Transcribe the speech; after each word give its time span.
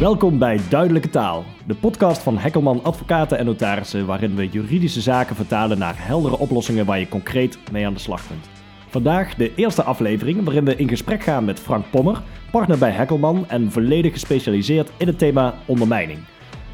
Welkom 0.00 0.38
bij 0.38 0.60
Duidelijke 0.68 1.10
Taal, 1.10 1.44
de 1.66 1.74
podcast 1.74 2.22
van 2.22 2.38
Hekkelman 2.38 2.84
Advocaten 2.84 3.38
en 3.38 3.44
Notarissen, 3.44 4.06
waarin 4.06 4.34
we 4.34 4.48
juridische 4.48 5.00
zaken 5.00 5.36
vertalen 5.36 5.78
naar 5.78 5.94
heldere 5.96 6.38
oplossingen 6.38 6.86
waar 6.86 6.98
je 6.98 7.08
concreet 7.08 7.58
mee 7.72 7.86
aan 7.86 7.94
de 7.94 8.00
slag 8.00 8.26
kunt. 8.26 8.48
Vandaag 8.88 9.34
de 9.34 9.54
eerste 9.54 9.82
aflevering 9.82 10.44
waarin 10.44 10.64
we 10.64 10.76
in 10.76 10.88
gesprek 10.88 11.22
gaan 11.22 11.44
met 11.44 11.60
Frank 11.60 11.84
Pommer, 11.90 12.22
partner 12.50 12.78
bij 12.78 12.90
Hekkelman 12.90 13.48
en 13.48 13.72
volledig 13.72 14.12
gespecialiseerd 14.12 14.90
in 14.96 15.06
het 15.06 15.18
thema 15.18 15.54
ondermijning. 15.66 16.18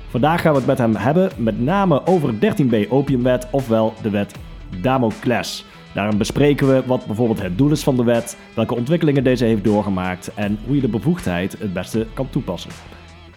Vandaag 0.09 0.41
gaan 0.41 0.53
we 0.53 0.59
het 0.59 0.67
met 0.67 0.79
hem 0.79 0.97
hebben, 0.97 1.31
met 1.37 1.61
name 1.61 2.07
over 2.07 2.35
13b 2.35 2.89
opiumwet, 2.89 3.47
ofwel 3.51 3.95
de 4.03 4.11
wet 4.11 4.35
Damocles. 4.81 5.65
Daarin 5.95 6.19
bespreken 6.19 6.69
we 6.69 6.83
wat 6.87 7.07
bijvoorbeeld 7.07 7.43
het 7.43 7.59
doel 7.59 7.71
is 7.71 7.83
van 7.83 7.97
de 7.97 8.05
wet, 8.05 8.37
welke 8.55 8.75
ontwikkelingen 8.75 9.25
deze 9.25 9.45
heeft 9.45 9.65
doorgemaakt 9.65 10.35
en 10.35 10.59
hoe 10.67 10.75
je 10.75 10.81
de 10.81 10.89
bevoegdheid 10.89 11.59
het 11.59 11.73
beste 11.73 12.07
kan 12.15 12.31
toepassen. 12.31 12.71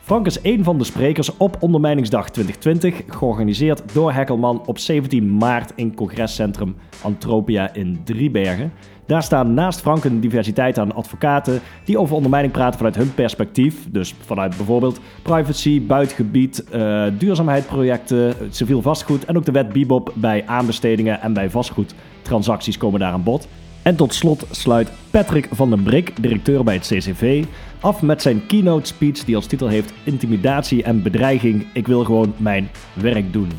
Frank 0.09 0.25
is 0.25 0.39
een 0.41 0.63
van 0.63 0.77
de 0.77 0.83
sprekers 0.83 1.37
op 1.37 1.57
Ondermijningsdag 1.59 2.29
2020, 2.29 3.15
georganiseerd 3.17 3.93
door 3.93 4.11
Hekkelman 4.11 4.61
op 4.65 4.77
17 4.77 5.37
maart 5.37 5.71
in 5.75 5.95
congrescentrum 5.95 6.75
Antropia 7.01 7.73
in 7.73 8.01
Driebergen. 8.03 8.71
Daar 9.05 9.23
staan 9.23 9.53
naast 9.53 9.81
Frank 9.81 10.03
een 10.03 10.19
diversiteit 10.19 10.79
aan 10.79 10.95
advocaten 10.95 11.61
die 11.85 11.99
over 11.99 12.15
ondermijning 12.15 12.53
praten 12.53 12.77
vanuit 12.77 12.95
hun 12.95 13.13
perspectief. 13.13 13.87
Dus 13.91 14.15
vanuit 14.25 14.57
bijvoorbeeld 14.57 14.99
privacy, 15.21 15.85
buitengebied, 15.85 16.65
uh, 16.73 17.05
duurzaamheidsprojecten, 17.17 18.35
civiel 18.49 18.81
vastgoed 18.81 19.25
en 19.25 19.37
ook 19.37 19.45
de 19.45 19.51
wet 19.51 19.73
Bibop 19.73 20.13
bij 20.15 20.43
aanbestedingen 20.45 21.21
en 21.21 21.33
bij 21.33 21.49
vastgoedtransacties 21.49 22.77
komen 22.77 22.99
daar 22.99 23.13
aan 23.13 23.23
bod. 23.23 23.47
En 23.81 23.95
tot 23.95 24.13
slot 24.13 24.47
sluit 24.51 24.91
Patrick 25.11 25.47
van 25.51 25.69
den 25.69 25.83
Brik, 25.83 26.21
directeur 26.21 26.63
bij 26.63 26.73
het 26.73 26.87
CCV, 26.87 27.45
af 27.79 28.01
met 28.01 28.21
zijn 28.21 28.45
keynote 28.45 28.87
speech 28.87 29.23
die 29.23 29.35
als 29.35 29.45
titel 29.45 29.67
heeft 29.67 29.93
Intimidatie 30.03 30.83
en 30.83 31.03
bedreiging. 31.03 31.65
Ik 31.73 31.87
wil 31.87 32.03
gewoon 32.03 32.33
mijn 32.37 32.69
werk 32.93 33.33
doen. 33.33 33.49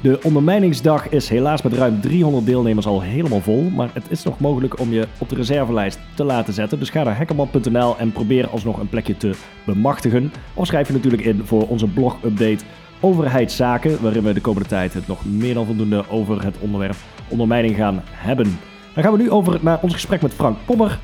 De 0.00 0.18
ondermijningsdag 0.22 1.08
is 1.08 1.28
helaas 1.28 1.62
met 1.62 1.72
ruim 1.72 2.00
300 2.00 2.46
deelnemers 2.46 2.86
al 2.86 3.02
helemaal 3.02 3.40
vol, 3.40 3.62
maar 3.62 3.90
het 3.92 4.04
is 4.08 4.22
nog 4.22 4.38
mogelijk 4.38 4.80
om 4.80 4.92
je 4.92 5.06
op 5.18 5.28
de 5.28 5.34
reservelijst 5.34 5.98
te 6.14 6.24
laten 6.24 6.54
zetten. 6.54 6.78
Dus 6.78 6.90
ga 6.90 7.02
naar 7.02 7.16
hackerman.nl 7.16 7.98
en 7.98 8.12
probeer 8.12 8.48
alsnog 8.48 8.78
een 8.78 8.88
plekje 8.88 9.16
te 9.16 9.34
bemachtigen. 9.64 10.32
Of 10.54 10.66
schrijf 10.66 10.86
je 10.86 10.92
natuurlijk 10.92 11.22
in 11.22 11.42
voor 11.44 11.68
onze 11.68 11.86
blog-update 11.86 12.64
Overheidszaken, 13.00 14.02
waarin 14.02 14.22
we 14.22 14.32
de 14.32 14.40
komende 14.40 14.68
tijd 14.68 14.94
het 14.94 15.06
nog 15.06 15.24
meer 15.24 15.54
dan 15.54 15.66
voldoende 15.66 16.08
over 16.08 16.44
het 16.44 16.58
onderwerp 16.58 16.96
ondermijning 17.28 17.76
gaan 17.76 18.02
hebben. 18.10 18.58
Dan 18.94 19.02
gaan 19.02 19.12
we 19.12 19.22
nu 19.22 19.30
over 19.30 19.58
naar 19.62 19.78
ons 19.82 19.92
gesprek 19.92 20.22
met 20.22 20.34
Frank 20.34 20.56
Pommer, 20.64 20.98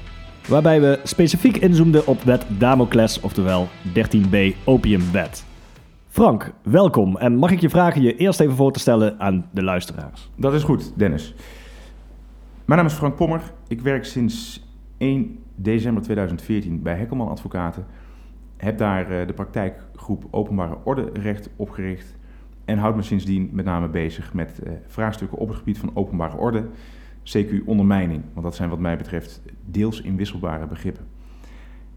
waarbij 0.51 0.81
we 0.81 1.01
specifiek 1.05 1.57
inzoomden 1.57 2.07
op 2.07 2.23
wet 2.23 2.47
Damocles, 2.59 3.21
oftewel 3.21 3.69
13b 3.89 4.57
opiumwet. 4.65 5.45
Frank, 6.09 6.53
welkom. 6.63 7.17
En 7.17 7.37
mag 7.37 7.51
ik 7.51 7.61
je 7.61 7.71
vragen 7.71 8.03
je 8.03 8.17
eerst 8.17 8.41
even 8.41 8.57
voor 8.57 8.73
te 8.73 8.79
stellen 8.79 9.21
aan 9.21 9.49
de 9.53 9.63
luisteraars? 9.63 10.31
Dat 10.37 10.55
is 10.55 10.63
goed, 10.63 10.93
Dennis. 10.97 11.35
Mijn 12.65 12.79
naam 12.79 12.89
is 12.89 12.97
Frank 12.97 13.17
Pommer. 13.17 13.41
Ik 13.69 13.81
werk 13.81 14.05
sinds 14.05 14.67
1 14.99 15.39
december 15.55 16.03
2014 16.03 16.83
bij 16.83 16.95
Hekkelman 16.95 17.29
Advocaten. 17.29 17.87
Heb 18.57 18.79
daar 18.79 19.11
eh, 19.11 19.27
de 19.27 19.33
praktijkgroep 19.33 20.25
Openbare 20.31 20.77
Orderecht 20.85 21.51
opgericht. 21.57 22.17
En 22.65 22.79
houd 22.79 22.97
me 22.97 23.03
sindsdien 23.03 23.51
met 23.53 23.65
name 23.65 23.89
bezig 23.89 24.35
met 24.35 24.63
eh, 24.63 24.73
vraagstukken 24.87 25.39
op 25.39 25.49
het 25.49 25.57
gebied 25.57 25.79
van 25.79 25.91
openbare 25.95 26.37
orde 26.37 26.65
CQ 27.37 27.65
ondermijning. 27.65 28.23
Want 28.33 28.45
dat 28.45 28.55
zijn 28.55 28.69
wat 28.69 28.79
mij 28.79 28.97
betreft 28.97 29.43
deels 29.65 30.01
inwisselbare 30.01 30.67
begrippen. 30.67 31.07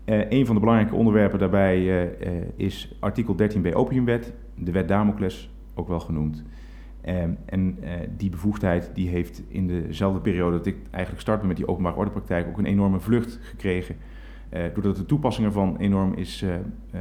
Uh, 0.06 0.30
een 0.30 0.46
van 0.46 0.56
de 0.56 0.62
belangrijke 0.62 0.96
onderwerpen 0.96 1.40
daarbij 1.40 1.80
uh, 1.80 2.04
uh, 2.04 2.42
is 2.56 2.96
artikel 3.00 3.36
13b 3.36 3.74
opiumwet, 3.74 4.34
de 4.56 4.72
wet 4.72 4.88
Damocles 4.88 5.50
ook 5.74 5.88
wel 5.88 6.00
genoemd. 6.00 6.44
Ehm, 7.02 7.32
en 7.46 7.78
die 8.18 8.30
bevoegdheid 8.30 8.92
die 8.94 9.10
heeft 9.10 9.44
in 9.48 9.68
dezelfde 9.68 10.22
periode 10.22 10.58
dat 10.58 10.66
ik 10.66 10.76
eigenlijk 10.92 11.22
startte 11.22 11.48
met 11.48 11.58
die 11.58 11.68
openbare 11.68 11.96
ordepraktijk 11.96 12.48
ook 12.48 12.58
een 12.58 12.66
enorme 12.66 13.00
vlucht 13.00 13.40
gekregen. 13.42 13.96
doordat 14.74 14.96
de 14.96 15.06
toepassing 15.06 15.48
ervan 15.48 15.78
enorm 15.78 16.14
is 16.14 16.46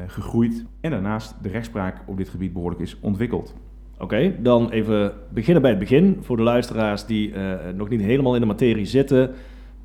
gegroeid 0.07 0.65
en 0.81 0.91
daarnaast 0.91 1.35
de 1.43 1.49
rechtspraak 1.49 2.03
op 2.07 2.17
dit 2.17 2.29
gebied 2.29 2.53
behoorlijk 2.53 2.81
is 2.81 3.01
ontwikkeld. 3.01 3.55
Oké, 3.99 4.43
dan 4.43 4.71
even 4.71 5.13
beginnen 5.29 5.63
bij 5.63 5.71
het 5.71 5.81
begin. 5.81 6.19
Voor 6.21 6.37
de 6.37 6.43
luisteraars 6.43 7.07
die 7.07 7.33
uh, 7.33 7.55
nog 7.75 7.89
niet 7.89 8.01
helemaal 8.01 8.35
in 8.35 8.41
de 8.41 8.47
materie 8.47 8.87
zitten. 8.87 9.31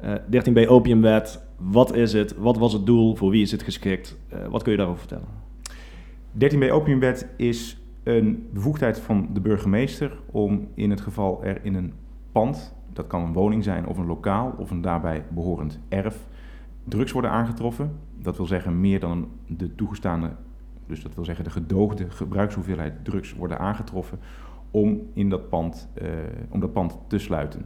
Uh, 0.03 0.13
eh, 0.13 0.66
13b 0.66 0.68
opiumwet, 0.68 1.44
wat 1.57 1.95
is 1.95 2.13
het? 2.13 2.38
Wat 2.38 2.57
was 2.57 2.73
het 2.73 2.85
doel? 2.85 3.16
Voor 3.16 3.29
wie 3.29 3.41
is 3.41 3.51
het 3.51 3.63
geschikt? 3.63 4.18
Uh, 4.34 4.47
wat 4.47 4.63
kun 4.63 4.72
je 4.72 4.78
daarover 4.78 5.07
vertellen? 5.07 5.28
13b 6.68 6.72
opiumwet 6.72 7.28
is 7.38 7.78
een 8.03 8.47
bevoegdheid 8.53 9.00
van 9.00 9.29
de 9.34 9.41
burgemeester 9.41 10.12
om 10.31 10.68
in 10.74 10.89
het 10.89 11.01
geval 11.01 11.44
er 11.44 11.59
in 11.63 11.75
een 11.75 11.94
pand, 12.31 12.75
dat 12.94 13.07
kan 13.07 13.22
een 13.22 13.34
woning 13.34 13.63
zijn 13.63 13.88
of 13.88 13.97
een 13.97 14.06
lokaal 14.06 14.56
of 14.57 14.72
een 14.72 14.81
daarbij 14.81 15.25
behorend 15.29 15.79
erf, 15.89 16.28
drugs 16.84 17.12
worden 17.12 17.31
aangetroffen. 17.31 17.91
Dat 18.22 18.38
wil 18.38 18.45
zeggen 18.45 18.79
meer 18.79 19.00
dan 19.00 19.28
de 19.47 19.75
toegestane 19.75 20.29
dus 20.87 21.01
dat 21.01 21.15
wil 21.15 21.25
zeggen 21.25 21.43
de 21.43 21.49
gedoogde 21.49 22.09
gebruikshoeveelheid 22.09 23.05
drugs 23.05 23.33
worden 23.33 23.59
aangetroffen 23.59 24.19
om, 24.71 25.01
in 25.13 25.29
dat, 25.29 25.49
pand, 25.49 25.89
uh, 26.01 26.09
om 26.49 26.59
dat 26.59 26.73
pand 26.73 26.97
te 27.07 27.17
sluiten. 27.17 27.65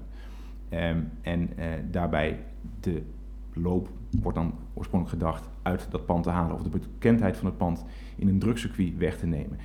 Um, 0.74 1.10
en 1.22 1.42
uh, 1.42 1.66
daarbij 1.92 2.40
de 2.80 3.02
loop 3.54 3.90
wordt 4.22 4.38
dan 4.38 4.54
oorspronkelijk 4.74 5.22
gedacht 5.22 5.50
uit 5.62 5.88
dat 5.90 6.06
pand 6.06 6.24
te 6.24 6.30
halen 6.30 6.56
of 6.56 6.64
de 6.64 6.70
bekendheid 6.70 7.38
van 7.38 7.46
het 7.46 7.58
pand 7.58 7.86
in 8.16 8.28
een 8.28 8.40
drugscircuit 8.40 8.98
weg 8.98 9.18
te 9.18 9.26
nemen. 9.26 9.58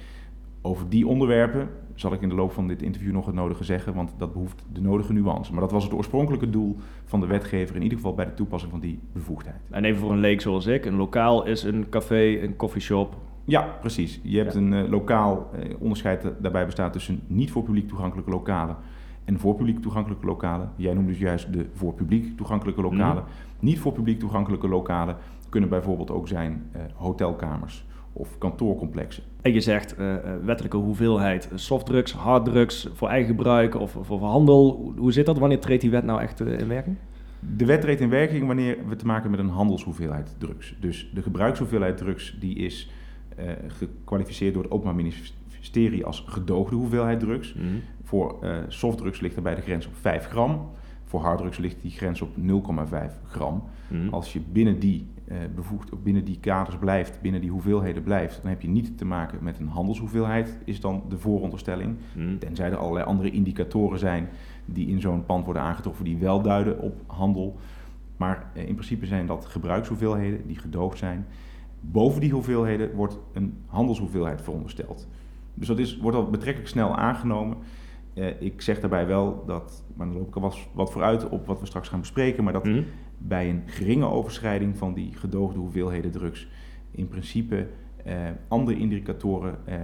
Over 0.60 0.88
die 0.88 1.06
onderwerpen 1.06 1.68
zal 1.94 2.12
ik 2.12 2.20
in 2.20 2.28
de 2.28 2.34
loop 2.34 2.52
van 2.52 2.68
dit 2.68 2.82
interview 2.82 3.12
nog 3.12 3.26
het 3.26 3.34
nodige 3.34 3.64
zeggen, 3.64 3.94
want 3.94 4.14
dat 4.18 4.32
behoeft 4.32 4.64
de 4.72 4.80
nodige 4.80 5.12
nuance. 5.12 5.52
Maar 5.52 5.60
dat 5.60 5.70
was 5.70 5.84
het 5.84 5.92
oorspronkelijke 5.92 6.50
doel 6.50 6.76
van 7.04 7.20
de 7.20 7.26
wetgever, 7.26 7.76
in 7.76 7.82
ieder 7.82 7.98
geval 7.98 8.14
bij 8.14 8.24
de 8.24 8.34
toepassing 8.34 8.72
van 8.72 8.80
die 8.80 8.98
bevoegdheid. 9.12 9.60
En 9.70 9.84
even 9.84 10.00
voor 10.00 10.12
een 10.12 10.18
leek 10.18 10.40
zoals 10.40 10.66
ik, 10.66 10.84
een 10.84 10.96
lokaal 10.96 11.46
is 11.46 11.62
een 11.62 11.88
café, 11.88 12.42
een 12.42 12.56
coffeeshop, 12.56 13.16
ja, 13.46 13.76
precies. 13.80 14.20
Je 14.22 14.38
hebt 14.38 14.54
een 14.54 14.72
uh, 14.72 14.88
lokaal 14.88 15.50
uh, 15.54 15.74
onderscheid 15.78 16.32
daarbij 16.40 16.64
bestaat 16.64 16.92
tussen 16.92 17.20
niet 17.26 17.50
voor 17.50 17.62
publiek 17.62 17.88
toegankelijke 17.88 18.30
lokalen 18.30 18.76
en 19.24 19.38
voor 19.38 19.54
publiek 19.54 19.82
toegankelijke 19.82 20.26
lokalen. 20.26 20.70
Jij 20.76 20.94
noemt 20.94 21.08
dus 21.08 21.18
juist 21.18 21.52
de 21.52 21.66
voor 21.74 21.94
publiek 21.94 22.36
toegankelijke 22.36 22.80
lokalen. 22.82 23.22
Mm. 23.22 23.28
Niet 23.60 23.78
voor 23.78 23.92
publiek 23.92 24.18
toegankelijke 24.18 24.68
lokalen 24.68 25.16
kunnen 25.48 25.70
bijvoorbeeld 25.70 26.10
ook 26.10 26.28
zijn 26.28 26.70
uh, 26.76 26.82
hotelkamers 26.94 27.84
of 28.12 28.38
kantoorcomplexen. 28.38 29.22
En 29.42 29.52
je 29.52 29.60
zegt 29.60 29.96
wettelijke 30.44 30.76
hoeveelheid 30.76 31.50
softdrugs, 31.54 32.12
harddrugs 32.12 32.88
voor 32.92 33.08
eigen 33.08 33.28
gebruik 33.28 33.74
of 33.80 33.96
voor 34.00 34.20
handel. 34.20 34.92
Hoe 34.96 35.12
zit 35.12 35.26
dat? 35.26 35.38
Wanneer 35.38 35.60
treedt 35.60 35.80
die 35.80 35.90
wet 35.90 36.04
nou 36.04 36.20
echt 36.20 36.40
in 36.40 36.68
werking? 36.68 36.96
De 37.56 37.64
wet 37.64 37.80
treedt 37.80 38.00
in 38.00 38.08
werking 38.08 38.46
wanneer 38.46 38.78
we 38.88 38.96
te 38.96 39.06
maken 39.06 39.30
met 39.30 39.40
een 39.40 39.48
handelshoeveelheid 39.48 40.34
drugs. 40.38 40.76
Dus 40.80 41.10
de 41.14 41.22
gebruikshoeveelheid 41.22 41.96
drugs 41.96 42.36
die 42.40 42.54
is 42.54 42.90
uh, 43.38 43.44
gekwalificeerd 43.66 44.54
door 44.54 44.62
het 44.62 44.72
Openbaar 44.72 44.94
Ministerie 44.94 46.04
als 46.04 46.24
gedoogde 46.26 46.76
hoeveelheid 46.76 47.20
drugs. 47.20 47.54
Mm. 47.54 47.82
Voor 48.02 48.38
uh, 48.42 48.56
softdrugs 48.68 49.20
ligt 49.20 49.34
daarbij 49.34 49.54
de 49.54 49.60
grens 49.60 49.86
op 49.86 49.96
5 49.96 50.26
gram. 50.26 50.70
Voor 51.04 51.20
harddrugs 51.20 51.58
ligt 51.58 51.82
die 51.82 51.90
grens 51.90 52.22
op 52.22 52.30
0,5 52.36 52.42
gram. 53.26 53.62
Mm. 53.88 54.08
Als 54.08 54.32
je 54.32 54.40
binnen 54.52 54.78
die, 54.78 55.06
uh, 55.28 55.36
bevoegd, 55.54 56.02
binnen 56.02 56.24
die 56.24 56.38
kaders 56.40 56.76
blijft, 56.76 57.20
binnen 57.20 57.40
die 57.40 57.50
hoeveelheden 57.50 58.02
blijft, 58.02 58.38
dan 58.42 58.50
heb 58.50 58.62
je 58.62 58.68
niet 58.68 58.98
te 58.98 59.04
maken 59.04 59.38
met 59.42 59.58
een 59.58 59.68
handelshoeveelheid, 59.68 60.58
is 60.64 60.80
dan 60.80 61.04
de 61.08 61.18
vooronderstelling. 61.18 61.96
Mm. 62.16 62.38
Tenzij 62.38 62.70
er 62.70 62.76
allerlei 62.76 63.06
andere 63.06 63.30
indicatoren 63.30 63.98
zijn 63.98 64.28
die 64.64 64.88
in 64.88 65.00
zo'n 65.00 65.26
pand 65.26 65.44
worden 65.44 65.62
aangetroffen 65.62 66.04
die 66.04 66.16
wel 66.16 66.42
duiden 66.42 66.80
op 66.80 67.00
handel. 67.06 67.58
Maar 68.16 68.50
in 68.52 68.74
principe 68.74 69.06
zijn 69.06 69.26
dat 69.26 69.46
gebruikshoeveelheden 69.46 70.46
die 70.46 70.58
gedoogd 70.58 70.98
zijn. 70.98 71.26
Boven 71.90 72.20
die 72.20 72.32
hoeveelheden 72.32 72.94
wordt 72.94 73.18
een 73.32 73.62
handelshoeveelheid 73.66 74.42
verondersteld. 74.42 75.08
Dus 75.54 75.66
dat 75.66 75.78
is, 75.78 75.96
wordt 75.96 76.16
al 76.16 76.30
betrekkelijk 76.30 76.70
snel 76.70 76.96
aangenomen. 76.96 77.56
Uh, 78.14 78.40
ik 78.40 78.60
zeg 78.60 78.80
daarbij 78.80 79.06
wel 79.06 79.44
dat, 79.46 79.84
maar 79.94 80.06
dan 80.06 80.16
loop 80.16 80.28
ik 80.28 80.36
al 80.36 80.52
wat 80.72 80.92
vooruit 80.92 81.28
op 81.28 81.46
wat 81.46 81.60
we 81.60 81.66
straks 81.66 81.88
gaan 81.88 82.00
bespreken, 82.00 82.44
maar 82.44 82.52
dat 82.52 82.64
mm. 82.64 82.84
bij 83.18 83.50
een 83.50 83.62
geringe 83.66 84.06
overschrijding 84.06 84.76
van 84.78 84.94
die 84.94 85.12
gedoogde 85.14 85.58
hoeveelheden 85.58 86.10
drugs 86.10 86.48
in 86.90 87.08
principe 87.08 87.66
uh, 88.06 88.14
andere 88.48 88.78
indicatoren 88.78 89.58
uh, 89.68 89.74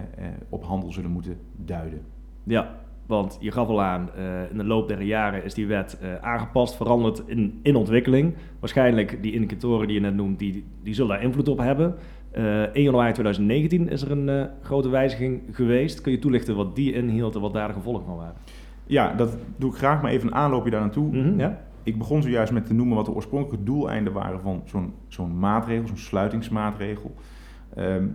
op 0.49 0.65
handel 0.65 0.93
zullen 0.93 1.11
moeten 1.11 1.39
duiden. 1.57 2.03
Ja, 2.43 2.81
want 3.07 3.37
je 3.41 3.51
gaf 3.51 3.69
al 3.69 3.83
aan, 3.83 4.11
uh, 4.19 4.51
in 4.51 4.57
de 4.57 4.65
loop 4.65 4.89
der 4.89 5.03
jaren 5.03 5.45
is 5.45 5.55
die 5.55 5.67
wet 5.67 5.99
uh, 6.03 6.15
aangepast, 6.21 6.77
veranderd 6.77 7.23
in, 7.27 7.61
in 7.63 7.77
ontwikkeling. 7.77 8.35
Waarschijnlijk 8.61 9.23
die 9.23 9.33
indicatoren 9.33 9.87
die 9.87 9.97
je 9.97 10.03
net 10.03 10.15
noemt, 10.15 10.39
die, 10.39 10.65
die 10.83 10.95
zullen 10.95 11.11
daar 11.11 11.23
invloed 11.23 11.49
op 11.49 11.59
hebben. 11.59 11.95
Uh, 12.37 12.63
eh, 12.63 12.71
1 12.73 12.85
januari 12.85 13.13
2019 13.13 13.89
is 13.89 14.03
er 14.03 14.11
een 14.11 14.49
grote 14.63 14.89
wijziging 14.89 15.43
geweest. 15.51 16.01
Kun 16.01 16.13
je 16.13 16.19
toelichten 16.19 16.57
wat 16.57 16.77
die 16.77 16.93
inhield 16.93 17.35
en 17.35 17.41
wat 17.41 17.53
daar 17.53 17.69
de 17.69 17.75
gevolgen 17.75 18.05
van 18.05 18.17
waren? 18.17 18.35
Ja, 18.87 19.15
dat 19.15 19.37
doe 19.57 19.71
ik 19.71 19.77
graag, 19.77 20.03
maar 20.03 20.11
even 20.11 20.27
een 20.27 20.35
aanloopje 20.35 20.71
daar 20.71 20.81
naartoe. 20.81 21.07
Mm 21.07 21.23
-hmm, 21.23 21.39
ja? 21.39 21.61
Ik 21.83 21.99
begon 21.99 22.23
zojuist 22.23 22.53
met 22.53 22.67
te 22.67 22.75
noemen 22.75 22.97
wat 22.97 23.05
de 23.05 23.13
oorspronkelijke 23.13 23.65
doeleinden 23.65 24.13
waren 24.13 24.41
van 24.41 24.63
zo'n 24.65 24.93
zo'n 25.09 25.39
maatregel, 25.39 25.87
zo'n 25.87 25.97
sluitingsmaatregel. 25.97 27.15
Ehm, 27.75 28.07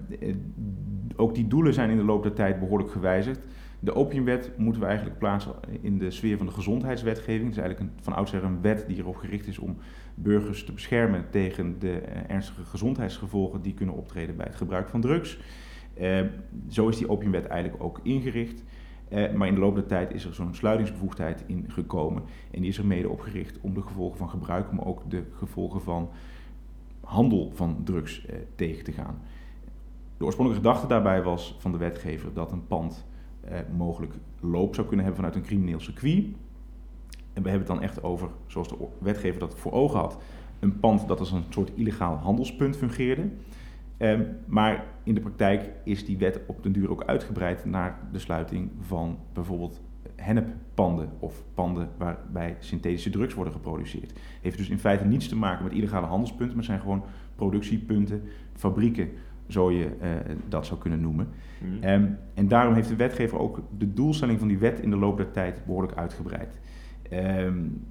ook 1.15 1.35
die 1.35 1.47
doelen 1.47 1.73
zijn 1.73 1.89
in 1.89 1.97
de 1.97 2.03
loop 2.03 2.23
der 2.23 2.33
tijd 2.33 2.59
behoorlijk 2.59 2.91
gewijzigd. 2.91 3.39
De 3.79 3.95
opiumwet 3.95 4.51
moeten 4.57 4.81
we 4.81 4.87
eigenlijk 4.87 5.19
plaatsen 5.19 5.53
in 5.81 5.97
de 5.97 6.11
sfeer 6.11 6.37
van 6.37 6.45
de 6.45 6.51
gezondheidswetgeving. 6.51 7.43
Het 7.43 7.57
is 7.57 7.63
eigenlijk 7.63 7.79
een, 7.79 8.03
van 8.03 8.13
oudsher 8.13 8.43
een 8.43 8.61
wet 8.61 8.83
die 8.87 8.97
erop 8.97 9.15
gericht 9.15 9.47
is 9.47 9.57
om 9.57 9.77
burgers 10.15 10.63
te 10.63 10.71
beschermen 10.71 11.25
tegen 11.29 11.79
de 11.79 11.99
eh, 11.99 12.35
ernstige 12.35 12.63
gezondheidsgevolgen 12.63 13.61
die 13.61 13.73
kunnen 13.73 13.95
optreden 13.95 14.35
bij 14.35 14.45
het 14.45 14.55
gebruik 14.55 14.89
van 14.89 15.01
drugs. 15.01 15.39
Uh, 16.01 16.21
zo 16.69 16.87
is 16.87 16.97
die 16.97 17.09
opiumwet 17.09 17.45
eigenlijk 17.45 17.83
ook 17.83 17.99
ingericht. 18.03 18.63
Uh, 19.09 19.33
maar 19.33 19.47
in 19.47 19.53
de 19.53 19.59
loop 19.59 19.75
der 19.75 19.85
tijd 19.85 20.13
is 20.13 20.25
er 20.25 20.33
zo'n 20.33 20.55
sluitingsbevoegdheid 20.55 21.43
in 21.47 21.65
gekomen. 21.67 22.23
En 22.51 22.61
die 22.61 22.69
is 22.69 22.77
er 22.77 22.85
mede 22.85 23.09
opgericht 23.09 23.59
om 23.61 23.73
de 23.73 23.81
gevolgen 23.81 24.17
van 24.17 24.29
gebruik, 24.29 24.71
maar 24.71 24.85
ook 24.85 25.09
de 25.09 25.23
gevolgen 25.31 25.81
van 25.81 26.09
handel 27.01 27.51
van 27.53 27.81
drugs 27.83 28.25
uh, 28.25 28.35
tegen 28.55 28.83
te 28.83 28.91
gaan. 28.91 29.21
De 30.17 30.25
oorspronkelijke 30.25 30.67
gedachte 30.67 30.87
daarbij 30.87 31.23
was 31.23 31.55
van 31.59 31.71
de 31.71 31.77
wetgever 31.77 32.33
dat 32.33 32.51
een 32.51 32.67
pand 32.67 33.05
eh, 33.09 33.16
mogelijk 33.77 34.13
loop 34.39 34.75
zou 34.75 34.87
kunnen 34.87 35.05
hebben 35.05 35.23
vanuit 35.23 35.43
een 35.43 35.49
crimineel 35.49 35.79
circuit. 35.79 36.25
En 37.33 37.43
we 37.43 37.49
hebben 37.49 37.67
het 37.67 37.77
dan 37.77 37.81
echt 37.81 38.03
over, 38.03 38.29
zoals 38.47 38.67
de 38.67 38.75
wetgever 38.99 39.39
dat 39.39 39.55
voor 39.55 39.71
ogen 39.71 39.99
had, 39.99 40.17
een 40.59 40.79
pand 40.79 41.07
dat 41.07 41.19
als 41.19 41.31
een 41.31 41.43
soort 41.49 41.71
illegaal 41.75 42.15
handelspunt 42.15 42.77
fungeerde. 42.77 43.29
Um, 43.97 44.27
maar 44.45 44.85
in 45.03 45.13
de 45.13 45.21
praktijk 45.21 45.69
is 45.83 46.05
die 46.05 46.17
wet 46.17 46.39
op 46.47 46.63
den 46.63 46.71
duur 46.71 46.89
ook 46.89 47.03
uitgebreid 47.03 47.65
naar 47.65 47.99
de 48.11 48.19
sluiting 48.19 48.71
van 48.79 49.17
bijvoorbeeld 49.33 49.81
henneppanden 50.15 51.09
of 51.19 51.43
panden 51.53 51.89
waarbij 51.97 52.57
synthetische 52.59 53.09
drugs 53.09 53.33
worden 53.33 53.53
geproduceerd. 53.53 54.19
Heeft 54.41 54.57
dus 54.57 54.69
in 54.69 54.79
feite 54.79 55.05
niets 55.05 55.27
te 55.27 55.35
maken 55.35 55.63
met 55.63 55.73
illegale 55.73 56.05
handelspunten, 56.05 56.55
maar 56.55 56.65
zijn 56.65 56.79
gewoon 56.79 57.03
productiepunten, 57.35 58.23
fabrieken 58.53 59.09
zo 59.47 59.71
je 59.71 59.85
uh, 59.85 60.09
dat 60.47 60.65
zou 60.65 60.79
kunnen 60.79 61.01
noemen. 61.01 61.27
Mm. 61.61 61.89
Um, 61.89 62.17
en 62.33 62.47
daarom 62.47 62.73
heeft 62.73 62.89
de 62.89 62.95
wetgever 62.95 63.39
ook 63.39 63.61
de 63.77 63.93
doelstelling 63.93 64.39
van 64.39 64.47
die 64.47 64.57
wet 64.57 64.79
in 64.79 64.89
de 64.89 64.97
loop 64.97 65.17
der 65.17 65.31
tijd 65.31 65.65
behoorlijk 65.65 65.97
uitgebreid. 65.97 66.59
Um, 67.13 67.85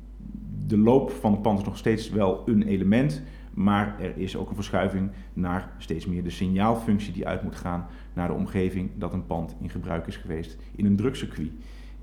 de 0.67 0.79
loop 0.79 1.11
van 1.11 1.33
het 1.33 1.43
pand 1.43 1.59
is 1.59 1.65
nog 1.65 1.77
steeds 1.77 2.11
wel 2.11 2.43
een 2.47 2.63
element, 2.63 3.23
maar 3.55 4.01
er 4.01 4.17
is 4.17 4.37
ook 4.37 4.49
een 4.49 4.55
verschuiving 4.55 5.11
naar 5.33 5.71
steeds 5.79 6.07
meer 6.07 6.23
de 6.23 6.31
signaalfunctie 6.31 7.13
die 7.13 7.27
uit 7.27 7.43
moet 7.43 7.57
gaan 7.57 7.87
naar 8.13 8.29
de 8.29 8.35
omgeving 8.35 8.91
dat 8.95 9.13
een 9.13 9.27
pand 9.27 9.57
in 9.61 9.71
gebruik 9.71 10.07
is 10.07 10.17
geweest 10.17 10.59
in 10.77 10.87
een 10.87 10.97
drugscircuit. 10.97 11.53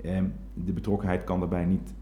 Um, 0.04 0.32
de 0.54 0.72
betrokkenheid 0.72 1.24
kan 1.24 1.38
daarbij 1.38 1.64
niet 1.64 1.94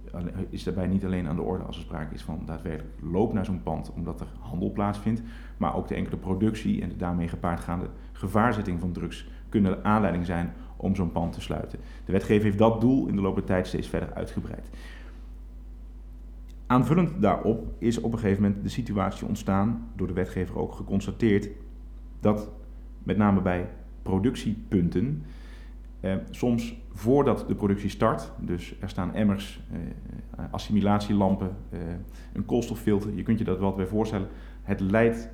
is 0.49 0.63
daarbij 0.65 0.87
niet 0.87 1.05
alleen 1.05 1.29
aan 1.29 1.37
de 1.37 1.43
orde 1.43 1.65
als 1.65 1.77
er 1.77 1.83
sprake 1.83 2.15
is 2.15 2.23
van 2.23 2.43
daadwerkelijk 2.47 2.95
loop 3.01 3.33
naar 3.33 3.45
zo'n 3.45 3.63
pand 3.63 3.93
omdat 3.93 4.21
er 4.21 4.27
handel 4.39 4.73
plaatsvindt, 4.73 5.23
maar 5.57 5.77
ook 5.77 5.89
de 5.89 5.95
enkele 5.95 6.17
productie 6.17 6.83
en 6.83 6.89
de 6.89 6.97
daarmee 6.97 7.29
gepaardgaande 7.29 7.87
gevaarzetting 8.13 8.81
van 8.81 8.93
drugs 8.93 9.29
kunnen 9.49 9.85
aanleiding 9.85 10.27
zijn 10.27 10.53
om 10.77 10.95
zo'n 10.95 11.13
pand 11.13 11.33
te 11.33 11.41
sluiten. 11.41 11.79
De 12.05 12.13
wetgever 12.13 12.45
heeft 12.45 12.59
dat 12.59 12.81
doel 12.81 13.07
in 13.07 13.17
de 13.17 13.23
loop 13.23 13.35
der 13.35 13.45
tijd 13.45 13.67
steeds 13.67 13.89
verder 13.89 14.15
uitgebreid. 14.15 14.71
Aanvullend 16.67 17.23
daarop 17.23 17.67
is 17.79 18.01
op 18.01 18.13
een 18.13 18.19
gegeven 18.19 18.43
moment 18.43 18.63
de 18.63 18.69
situatie 18.69 19.27
ontstaan, 19.27 19.89
door 19.97 20.07
de 20.07 20.13
wetgever 20.13 20.59
ook 20.59 20.73
geconstateerd, 20.73 21.49
dat 22.21 22.51
met 23.03 23.17
name 23.17 23.41
bij 23.41 23.69
productiepunten 24.03 25.23
eh, 26.03 26.15
soms 26.31 26.75
voordat 26.93 27.45
de 27.49 27.55
productie 27.55 27.91
start, 27.91 28.33
dus 28.41 28.75
er 28.81 28.89
staan 28.89 29.15
emmers, 29.15 29.61
eh, 29.73 29.79
assimilatielampen, 30.51 31.57
eh, 31.71 31.79
een 32.33 32.45
koolstoffilter, 32.45 33.15
je 33.15 33.23
kunt 33.23 33.39
je 33.39 33.45
dat 33.45 33.59
wat 33.59 33.77
bij 33.77 33.87
voorstellen. 33.87 34.29
Het 34.63 34.81
lijkt 34.81 35.29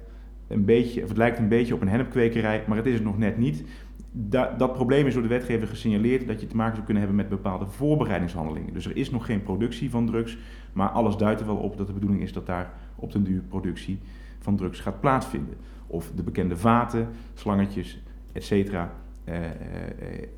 een 0.49 0.65
beetje, 0.65 1.03
of 1.03 1.09
het 1.09 1.17
lijkt 1.17 1.39
een 1.39 1.49
beetje 1.49 1.75
op 1.75 1.81
een 1.81 1.89
hennepkwekerij, 1.89 2.65
maar 2.67 2.77
het 2.77 2.87
is 2.87 2.95
het 2.95 3.05
nog 3.05 3.19
net 3.19 3.39
niet. 3.39 3.65
Da 4.13 4.55
dat 4.59 4.73
probleem 4.73 5.07
is 5.07 5.15
door 5.15 5.23
de 5.23 5.29
wetgever 5.29 5.69
gesignaleerd 5.69 6.27
dat 6.27 6.41
je 6.41 6.47
te 6.47 6.57
maken 6.57 6.75
zou 6.75 6.85
kunnen 6.85 7.03
hebben 7.03 7.23
met 7.23 7.43
bepaalde 7.43 7.67
voorbereidingshandelingen. 7.67 8.73
Dus 8.73 8.87
er 8.87 8.97
is 8.97 9.11
nog 9.11 9.27
geen 9.27 9.43
productie 9.43 9.91
van 9.91 10.07
drugs, 10.07 10.39
maar 10.73 10.89
alles 10.89 11.17
duidt 11.17 11.41
er 11.41 11.47
wel 11.47 11.57
op 11.57 11.77
dat 11.77 11.87
de 11.87 11.93
bedoeling 11.93 12.23
is 12.23 12.33
dat 12.33 12.47
daar 12.47 12.73
op 12.97 13.13
den 13.13 13.25
duur 13.25 13.43
productie 13.43 13.99
van 14.39 14.57
drugs 14.57 14.81
gaat 14.81 15.01
plaatsvinden. 15.01 15.55
Of 15.87 16.13
de 16.15 16.23
bekende 16.23 16.57
vaten, 16.57 17.09
slangetjes, 17.35 18.03
etc. 18.33 18.75
Uh, 19.29 19.35
uh, 19.35 19.49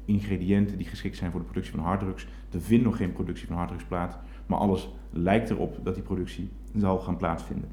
ingrediënten 0.05 0.79
die 0.79 0.87
geschikt 0.87 1.17
zijn 1.17 1.31
voor 1.31 1.41
de 1.41 1.47
productie 1.47 1.75
van 1.75 1.85
harddrugs. 1.85 2.27
Er 2.51 2.61
vindt 2.61 2.85
nog 2.85 2.97
geen 2.97 3.13
productie 3.13 3.47
van 3.47 3.57
harddrugs 3.57 3.85
plaats, 3.85 4.17
maar 4.47 4.59
alles 4.59 4.95
lijkt 5.11 5.51
erop 5.51 5.79
dat 5.83 5.95
die 5.95 6.03
productie 6.03 6.51
zal 6.77 6.99
gaan 6.99 7.17
plaatsvinden. 7.17 7.69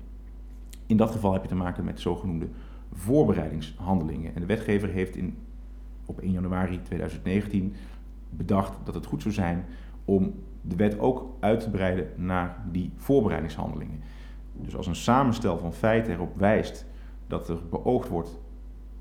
In 0.85 0.97
dat 0.97 1.11
geval 1.11 1.33
heb 1.33 1.41
je 1.41 1.47
te 1.47 1.55
maken 1.55 1.83
met 1.83 1.99
zogenoemde 1.99 2.47
voorbereidingshandelingen. 2.93 4.35
En 4.35 4.41
de 4.41 4.47
wetgever 4.47 4.89
heeft 4.89 5.15
in, 5.15 5.37
op 6.05 6.19
1 6.19 6.31
januari 6.31 6.81
2019 6.81 7.73
bedacht 8.29 8.77
dat 8.83 8.95
het 8.95 9.05
goed 9.05 9.21
zou 9.21 9.33
zijn 9.33 9.65
om 10.05 10.33
de 10.61 10.75
wet 10.75 10.99
ook 10.99 11.35
uit 11.39 11.59
te 11.59 11.69
breiden 11.69 12.07
naar 12.15 12.63
die 12.71 12.91
voorbereidingshandelingen. 12.95 14.01
Dus 14.53 14.75
als 14.75 14.87
een 14.87 14.95
samenstel 14.95 15.57
van 15.57 15.73
feiten 15.73 16.13
erop 16.13 16.37
wijst 16.37 16.85
dat 17.27 17.49
er 17.49 17.59
beoogd 17.69 18.09
wordt 18.09 18.39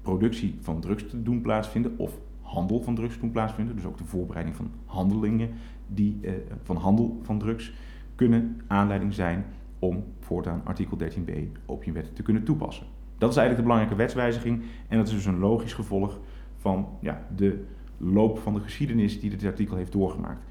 productie 0.06 0.58
van 0.60 0.80
drugs 0.80 1.08
te 1.08 1.22
doen 1.22 1.40
plaatsvinden 1.40 1.94
of 1.96 2.18
handel 2.40 2.82
van 2.82 2.94
drugs 2.94 3.14
te 3.14 3.20
doen 3.20 3.30
plaatsvinden, 3.30 3.76
dus 3.76 3.84
ook 3.84 3.98
de 3.98 4.04
voorbereiding 4.04 4.56
van 4.56 4.70
handelingen 4.84 5.50
die, 5.86 6.18
eh, 6.22 6.32
van 6.62 6.76
handel 6.76 7.20
van 7.22 7.38
drugs, 7.38 7.72
kunnen 8.14 8.60
aanleiding 8.66 9.14
zijn 9.14 9.44
om 9.78 10.04
voortaan 10.20 10.60
artikel 10.64 10.96
13b 10.96 11.30
opiumwet 11.66 12.16
te 12.16 12.22
kunnen 12.22 12.44
toepassen. 12.44 12.86
Dat 13.18 13.30
is 13.30 13.36
eigenlijk 13.36 13.56
de 13.56 13.62
belangrijke 13.62 14.02
wetswijziging 14.02 14.62
en 14.88 14.96
dat 14.96 15.06
is 15.06 15.12
dus 15.12 15.24
een 15.24 15.38
logisch 15.38 15.74
gevolg 15.74 16.18
van 16.56 16.88
ja, 17.00 17.26
de 17.36 17.64
loop 17.96 18.38
van 18.38 18.54
de 18.54 18.60
geschiedenis 18.60 19.20
die 19.20 19.30
dit 19.30 19.44
artikel 19.44 19.76
heeft 19.76 19.92
doorgemaakt. 19.92 20.44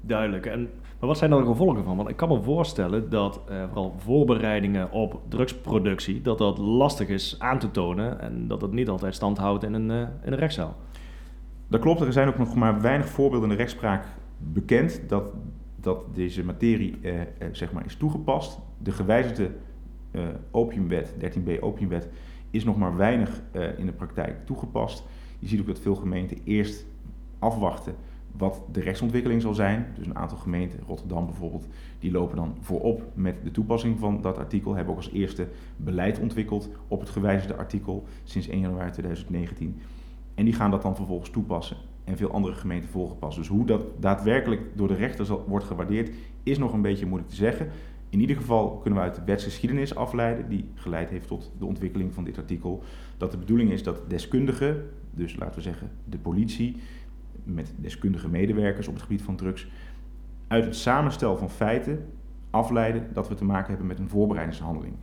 Duidelijk. 0.00 0.46
En, 0.46 0.68
wat 1.06 1.18
zijn 1.18 1.30
dan 1.30 1.40
de 1.40 1.46
gevolgen 1.46 1.84
van? 1.84 1.96
Want 1.96 2.08
ik 2.08 2.16
kan 2.16 2.28
me 2.28 2.42
voorstellen 2.42 3.10
dat 3.10 3.40
eh, 3.48 3.64
vooral 3.66 3.94
voorbereidingen 3.98 4.90
op 4.90 5.20
drugsproductie, 5.28 6.22
dat 6.22 6.38
dat 6.38 6.58
lastig 6.58 7.08
is 7.08 7.36
aan 7.38 7.58
te 7.58 7.70
tonen 7.70 8.20
en 8.20 8.48
dat 8.48 8.60
het 8.60 8.72
niet 8.72 8.88
altijd 8.88 9.14
stand 9.14 9.38
houdt 9.38 9.64
in 9.64 9.72
een, 9.72 9.90
uh, 9.90 10.00
in 10.00 10.32
een 10.32 10.38
rechtszaal. 10.38 10.76
Dat 11.68 11.80
klopt. 11.80 12.00
Er 12.00 12.12
zijn 12.12 12.28
ook 12.28 12.38
nog 12.38 12.54
maar 12.54 12.80
weinig 12.80 13.08
voorbeelden 13.08 13.50
in 13.50 13.56
de 13.56 13.62
rechtspraak 13.62 14.06
bekend 14.38 15.00
dat 15.08 15.24
dat 15.80 16.14
deze 16.14 16.44
materie 16.44 16.98
eh, 17.02 17.12
zeg 17.52 17.72
maar 17.72 17.84
is 17.86 17.96
toegepast. 17.96 18.58
De 18.78 18.90
gewijzigde 18.90 19.50
opiumwet, 20.50 21.14
13b 21.20 21.60
opiumwet, 21.60 22.08
is 22.50 22.64
nog 22.64 22.76
maar 22.76 22.96
weinig 22.96 23.42
in 23.76 23.86
de 23.86 23.92
praktijk 23.92 24.46
toegepast. 24.46 25.04
Je 25.38 25.48
ziet 25.48 25.60
ook 25.60 25.66
dat 25.66 25.78
veel 25.78 25.94
gemeenten 25.94 26.38
eerst 26.44 26.86
afwachten 27.38 27.94
wat 28.38 28.62
de 28.72 28.80
rechtsontwikkeling 28.80 29.42
zal 29.42 29.54
zijn. 29.54 29.86
Dus 29.94 30.06
een 30.06 30.16
aantal 30.16 30.38
gemeenten, 30.38 30.80
Rotterdam 30.86 31.26
bijvoorbeeld, 31.26 31.66
die 31.98 32.10
lopen 32.10 32.36
dan 32.36 32.56
voorop 32.60 33.02
met 33.14 33.44
de 33.44 33.50
toepassing 33.50 33.98
van 33.98 34.20
dat 34.20 34.38
artikel. 34.38 34.74
Hebben 34.74 34.92
ook 34.92 35.00
als 35.00 35.12
eerste 35.12 35.48
beleid 35.76 36.18
ontwikkeld 36.18 36.68
op 36.88 37.00
het 37.00 37.08
gewijzigde 37.08 37.56
artikel 37.56 38.04
sinds 38.24 38.48
1 38.48 38.60
januari 38.60 38.90
2019. 38.90 39.80
En 40.34 40.44
die 40.44 40.54
gaan 40.54 40.70
dat 40.70 40.82
dan 40.82 40.96
vervolgens 40.96 41.30
toepassen 41.30 41.76
en 42.04 42.16
veel 42.16 42.30
andere 42.30 42.54
gemeenten 42.54 42.90
volgen 42.90 43.18
pas. 43.18 43.36
Dus 43.36 43.48
hoe 43.48 43.66
dat 43.66 43.84
daadwerkelijk 44.00 44.62
door 44.74 44.88
de 44.88 44.94
rechter 44.94 45.38
wordt 45.46 45.64
gewaardeerd, 45.64 46.14
is 46.42 46.58
nog 46.58 46.72
een 46.72 46.82
beetje 46.82 47.06
moeilijk 47.06 47.30
te 47.30 47.36
zeggen. 47.36 47.68
In 48.08 48.20
ieder 48.20 48.36
geval 48.36 48.78
kunnen 48.78 48.98
we 48.98 49.04
uit 49.04 49.14
de 49.14 49.24
wetsgeschiedenis 49.24 49.94
afleiden, 49.94 50.48
die 50.48 50.70
geleid 50.74 51.10
heeft 51.10 51.26
tot 51.26 51.52
de 51.58 51.64
ontwikkeling 51.64 52.14
van 52.14 52.24
dit 52.24 52.38
artikel, 52.38 52.82
dat 53.16 53.30
de 53.30 53.38
bedoeling 53.38 53.70
is 53.70 53.82
dat 53.82 54.10
deskundigen, 54.10 54.90
dus 55.10 55.36
laten 55.36 55.54
we 55.54 55.62
zeggen 55.62 55.90
de 56.04 56.18
politie, 56.18 56.76
met 57.46 57.74
deskundige 57.76 58.28
medewerkers 58.28 58.88
op 58.88 58.94
het 58.94 59.02
gebied 59.02 59.22
van 59.22 59.36
drugs, 59.36 59.68
uit 60.48 60.64
het 60.64 60.76
samenstel 60.76 61.36
van 61.36 61.50
feiten 61.50 62.06
afleiden 62.50 63.06
dat 63.12 63.28
we 63.28 63.34
te 63.34 63.44
maken 63.44 63.68
hebben 63.68 63.86
met 63.86 63.98
een 63.98 64.08
voorbereidingshandeling. 64.08 64.94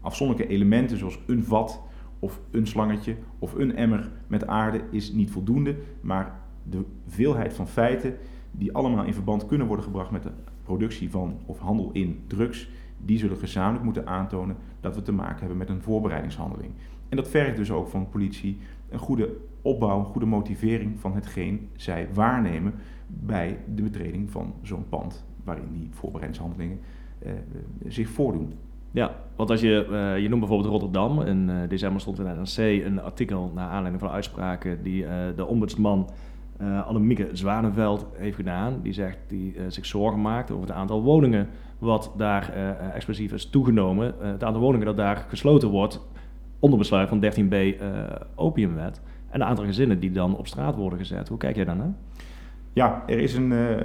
Afzonderlijke 0.00 0.52
elementen 0.52 0.98
zoals 0.98 1.18
een 1.26 1.44
vat 1.44 1.80
of 2.18 2.40
een 2.50 2.66
slangetje 2.66 3.16
of 3.38 3.54
een 3.54 3.76
emmer 3.76 4.10
met 4.26 4.46
aarde 4.46 4.80
is 4.90 5.12
niet 5.12 5.30
voldoende, 5.30 5.76
maar 6.00 6.40
de 6.62 6.84
veelheid 7.06 7.52
van 7.52 7.68
feiten 7.68 8.16
die 8.50 8.72
allemaal 8.72 9.04
in 9.04 9.14
verband 9.14 9.46
kunnen 9.46 9.66
worden 9.66 9.84
gebracht 9.84 10.10
met 10.10 10.22
de 10.22 10.32
productie 10.62 11.10
van 11.10 11.38
of 11.46 11.58
handel 11.58 11.90
in 11.92 12.20
drugs, 12.26 12.68
die 13.04 13.18
zullen 13.18 13.36
gezamenlijk 13.36 13.84
moeten 13.84 14.06
aantonen 14.06 14.56
dat 14.80 14.94
we 14.94 15.02
te 15.02 15.12
maken 15.12 15.38
hebben 15.38 15.56
met 15.56 15.68
een 15.68 15.82
voorbereidingshandeling. 15.82 16.72
En 17.08 17.16
dat 17.16 17.28
vergt 17.28 17.56
dus 17.56 17.70
ook 17.70 17.88
van 17.88 18.08
politie 18.08 18.58
een 18.88 18.98
goede 18.98 19.36
opbouw, 19.62 19.98
een 19.98 20.04
goede 20.04 20.26
motivering 20.26 21.00
van 21.00 21.14
hetgeen 21.14 21.68
zij 21.76 22.08
waarnemen 22.14 22.74
bij 23.06 23.58
de 23.74 23.82
betreding 23.82 24.30
van 24.30 24.54
zo'n 24.62 24.88
pand 24.88 25.24
waarin 25.44 25.68
die 25.72 25.88
voorbereidingshandelingen 25.90 26.80
eh, 27.18 27.32
zich 27.88 28.08
voordoen. 28.08 28.52
Ja, 28.90 29.14
want 29.36 29.50
als 29.50 29.60
je, 29.60 29.86
uh, 29.90 30.22
je 30.22 30.28
noemt 30.28 30.40
bijvoorbeeld 30.40 30.70
Rotterdam. 30.70 31.20
In 31.20 31.48
uh, 31.48 31.68
december 31.68 32.00
stond 32.00 32.18
in 32.18 32.24
NRC 32.24 32.84
een 32.84 33.00
artikel 33.00 33.52
naar 33.54 33.68
aanleiding 33.68 34.00
van 34.00 34.10
uitspraken 34.10 34.82
die 34.82 35.04
de 35.36 35.46
ombudsman 35.46 36.10
uh, 36.60 36.86
Annemieke 36.86 37.28
Zwanenveld 37.32 38.06
heeft 38.12 38.36
gedaan. 38.36 38.80
Die 38.82 38.92
zegt 38.92 39.18
die 39.28 39.54
zich 39.68 39.86
zorgen 39.86 40.20
maakt 40.20 40.50
over 40.50 40.66
het 40.66 40.76
aantal 40.76 41.02
woningen 41.02 41.48
wat 41.78 42.12
daar 42.16 42.52
explosief 42.94 43.32
is 43.32 43.50
toegenomen. 43.50 44.14
het 44.18 44.44
aantal 44.44 44.60
woningen 44.60 44.86
dat 44.86 44.96
daar 44.96 45.26
gesloten 45.28 45.68
wordt 45.68 46.00
onderbesluit 46.62 47.08
van 47.08 47.24
13b 47.24 47.52
uh, 47.52 47.76
opiumwet 48.34 49.00
een 49.32 49.44
aantal 49.44 49.64
gezinnen 49.64 50.00
die 50.00 50.10
dan 50.10 50.36
op 50.36 50.46
straat 50.46 50.76
worden 50.76 50.98
gezet. 50.98 51.28
Hoe 51.28 51.38
kijk 51.38 51.56
jij 51.56 51.64
daarnaar? 51.64 51.94
Ja, 52.72 53.02
er 53.06 53.18
is 53.18 53.34
een 53.34 53.50
uh, 53.50 53.76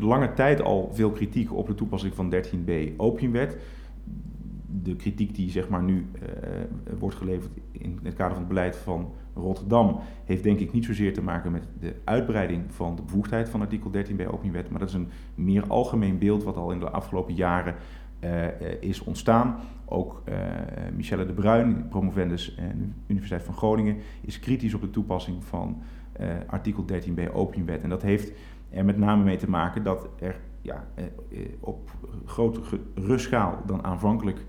lange 0.00 0.32
tijd 0.32 0.62
al 0.62 0.90
veel 0.92 1.10
kritiek 1.10 1.54
op 1.54 1.66
de 1.66 1.74
toepassing 1.74 2.14
van 2.14 2.34
13b 2.34 2.96
opiumwet. 2.96 3.56
De 4.82 4.96
kritiek 4.96 5.34
die 5.34 5.50
zeg 5.50 5.68
maar, 5.68 5.82
nu 5.82 6.06
uh, 6.14 6.28
wordt 6.98 7.16
geleverd 7.16 7.50
in 7.72 7.98
het 8.02 8.14
kader 8.14 8.32
van 8.32 8.42
het 8.42 8.48
beleid 8.48 8.76
van 8.76 9.12
Rotterdam 9.34 10.00
heeft 10.24 10.42
denk 10.42 10.58
ik 10.58 10.72
niet 10.72 10.84
zozeer 10.84 11.14
te 11.14 11.22
maken 11.22 11.52
met 11.52 11.68
de 11.80 11.94
uitbreiding 12.04 12.62
van 12.68 12.96
de 12.96 13.02
bevoegdheid 13.02 13.48
van 13.48 13.60
artikel 13.60 13.90
13b 13.90 14.26
opiumwet, 14.26 14.70
maar 14.70 14.78
dat 14.78 14.88
is 14.88 14.94
een 14.94 15.08
meer 15.34 15.66
algemeen 15.66 16.18
beeld 16.18 16.42
wat 16.42 16.56
al 16.56 16.70
in 16.70 16.78
de 16.78 16.90
afgelopen 16.90 17.34
jaren 17.34 17.74
uh, 18.24 18.46
is 18.80 19.00
ontstaan. 19.00 19.56
Ook 19.92 20.22
uh, 20.28 20.34
Michelle 20.96 21.26
de 21.26 21.32
Bruin, 21.32 21.88
promovendus 21.88 22.56
aan 22.58 22.78
de 22.78 22.84
Universiteit 23.06 23.42
van 23.42 23.54
Groningen, 23.54 23.96
is 24.20 24.40
kritisch 24.40 24.74
op 24.74 24.80
de 24.80 24.90
toepassing 24.90 25.44
van 25.44 25.82
uh, 26.20 26.26
artikel 26.46 26.84
13b 26.92 27.32
opiumwet. 27.32 27.82
En 27.82 27.88
dat 27.88 28.02
heeft 28.02 28.32
er 28.70 28.84
met 28.84 28.98
name 28.98 29.24
mee 29.24 29.36
te 29.36 29.50
maken 29.50 29.82
dat 29.82 30.08
er 30.18 30.40
ja, 30.60 30.84
op 31.60 31.90
grotere 32.24 33.18
schaal 33.18 33.58
dan 33.66 33.84
aanvankelijk 33.84 34.44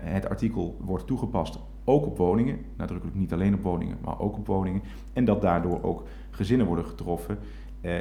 het 0.00 0.28
artikel 0.28 0.76
wordt 0.80 1.06
toegepast, 1.06 1.58
ook 1.84 2.06
op 2.06 2.16
woningen. 2.16 2.58
Nadrukkelijk 2.76 3.18
niet 3.18 3.32
alleen 3.32 3.54
op 3.54 3.62
woningen, 3.62 3.96
maar 4.04 4.20
ook 4.20 4.36
op 4.36 4.46
woningen. 4.46 4.82
En 5.12 5.24
dat 5.24 5.42
daardoor 5.42 5.82
ook 5.82 6.06
gezinnen 6.30 6.66
worden 6.66 6.84
getroffen 6.84 7.38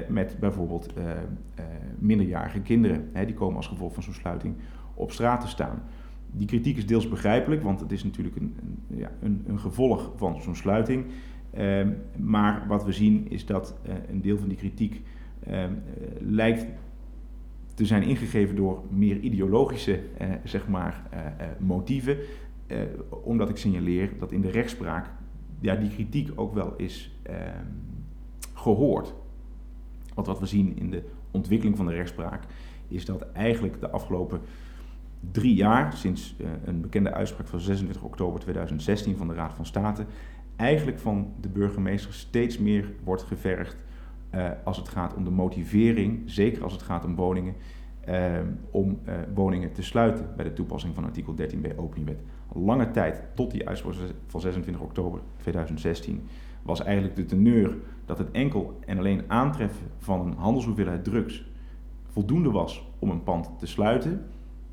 met 0.08 0.38
bijvoorbeeld 0.40 0.94
minderjarige 2.00 2.62
kinderen. 2.62 3.10
Hè, 3.14 3.26
die 3.26 3.36
komen 3.36 3.56
als 3.56 3.68
gevolg 3.68 3.94
van 3.94 4.04
zo'n 4.04 4.14
sluiting 4.14 4.56
op 4.94 5.12
straat 5.12 5.42
te 5.42 5.48
staan. 5.48 5.82
Die 6.32 6.48
kritiek 6.48 6.78
is 6.78 6.88
deels 6.88 7.10
begrijpelijk, 7.10 7.64
want 7.64 7.80
het 7.80 7.92
is 7.92 8.04
natuurlijk 8.04 8.36
een, 8.36 8.56
ja, 8.88 9.12
een, 9.22 9.44
een 9.48 9.60
gevolg 9.60 10.12
van 10.16 10.42
zo'n 10.42 10.56
sluiting. 10.56 11.06
Uh, 11.58 11.88
maar 12.18 12.66
wat 12.68 12.86
we 12.86 12.92
zien 12.92 13.30
is 13.30 13.46
dat 13.46 13.78
uh, 13.88 13.94
een 14.10 14.22
deel 14.22 14.38
van 14.38 14.48
die 14.48 14.58
kritiek 14.58 15.02
uh, 15.48 15.64
lijkt 16.20 16.66
te 17.74 17.86
zijn 17.86 18.04
ingegeven 18.04 18.56
door 18.56 18.84
meer 18.90 19.20
ideologische 19.20 20.00
eh, 20.18 20.30
zeg 20.44 20.68
maar, 20.68 21.10
motieven. 21.60 22.18
omdat 23.24 23.50
ik 23.50 23.58
signaleer 23.58 24.10
dat 24.20 24.32
in 24.32 24.42
de 24.42 24.52
rechtspraak 24.52 25.10
ja, 25.60 25.76
die 25.76 25.90
kritiek 25.90 26.30
ook 26.36 26.54
wel 26.54 26.74
is 26.78 27.12
ehm, 27.22 27.66
gehoord. 28.54 29.14
Want 30.14 30.28
wat 30.28 30.40
we 30.40 30.46
zien 30.46 30.78
in 30.78 30.90
de 30.90 31.04
ontwikkeling 31.32 31.78
van 31.78 31.86
de 31.86 31.94
rechtspraak 31.94 32.44
is 32.88 33.06
dat 33.06 33.32
eigenlijk 33.32 33.80
de 33.80 33.90
afgelopen 33.90 34.42
drie 35.32 35.56
jaar, 35.56 35.94
sinds 35.94 36.36
uh, 36.38 36.48
een 36.66 36.82
bekende 36.82 37.14
uitspraak 37.14 37.48
van 37.48 37.60
26 37.60 38.04
oktober 38.04 38.40
2016 38.40 39.18
van 39.18 39.28
de 39.28 39.34
Raad 39.34 39.54
van 39.54 39.66
State, 39.66 40.06
eigenlijk 40.56 41.00
van 41.00 41.34
de 41.42 41.50
burgemeester 41.50 42.14
steeds 42.14 42.58
meer 42.58 42.94
wordt 43.04 43.24
gevergd 43.24 43.78
uh, 44.36 44.50
als 44.64 44.78
het 44.78 44.88
gaat 44.88 45.16
om 45.16 45.24
de 45.24 45.32
motivering, 45.32 46.22
zeker 46.26 46.64
als 46.64 46.74
het 46.74 46.82
gaat 46.82 47.06
om 47.06 47.16
woningen, 47.16 47.56
uh, 48.10 48.16
om 48.72 49.00
woningen 49.34 49.72
te 49.72 49.84
sluiten 49.84 50.30
bij 50.36 50.46
de 50.46 50.54
toepassing 50.54 50.96
van 50.96 51.04
artikel 51.04 51.36
13b 51.36 51.76
opiumwet. 51.76 52.20
Lange 52.54 52.92
tijd, 52.92 53.24
tot 53.34 53.52
die 53.52 53.68
uitspraak 53.68 53.96
van 54.28 54.42
26 54.42 54.84
oktober 54.84 55.20
2016, 55.38 56.22
was 56.62 56.84
eigenlijk 56.84 57.16
de 57.16 57.26
teneur 57.26 57.78
dat 58.06 58.18
het 58.18 58.32
enkel 58.32 58.80
en 58.86 58.98
alleen 58.98 59.24
aantreffen 59.28 59.88
van 59.98 60.20
een 60.20 60.38
handelshoeveelheid 60.38 61.04
drugs 61.04 61.46
voldoende 62.08 62.52
was 62.52 62.90
om 63.00 63.10
een 63.10 63.24
pand 63.24 63.50
te 63.60 63.68
sluiten. 63.68 64.26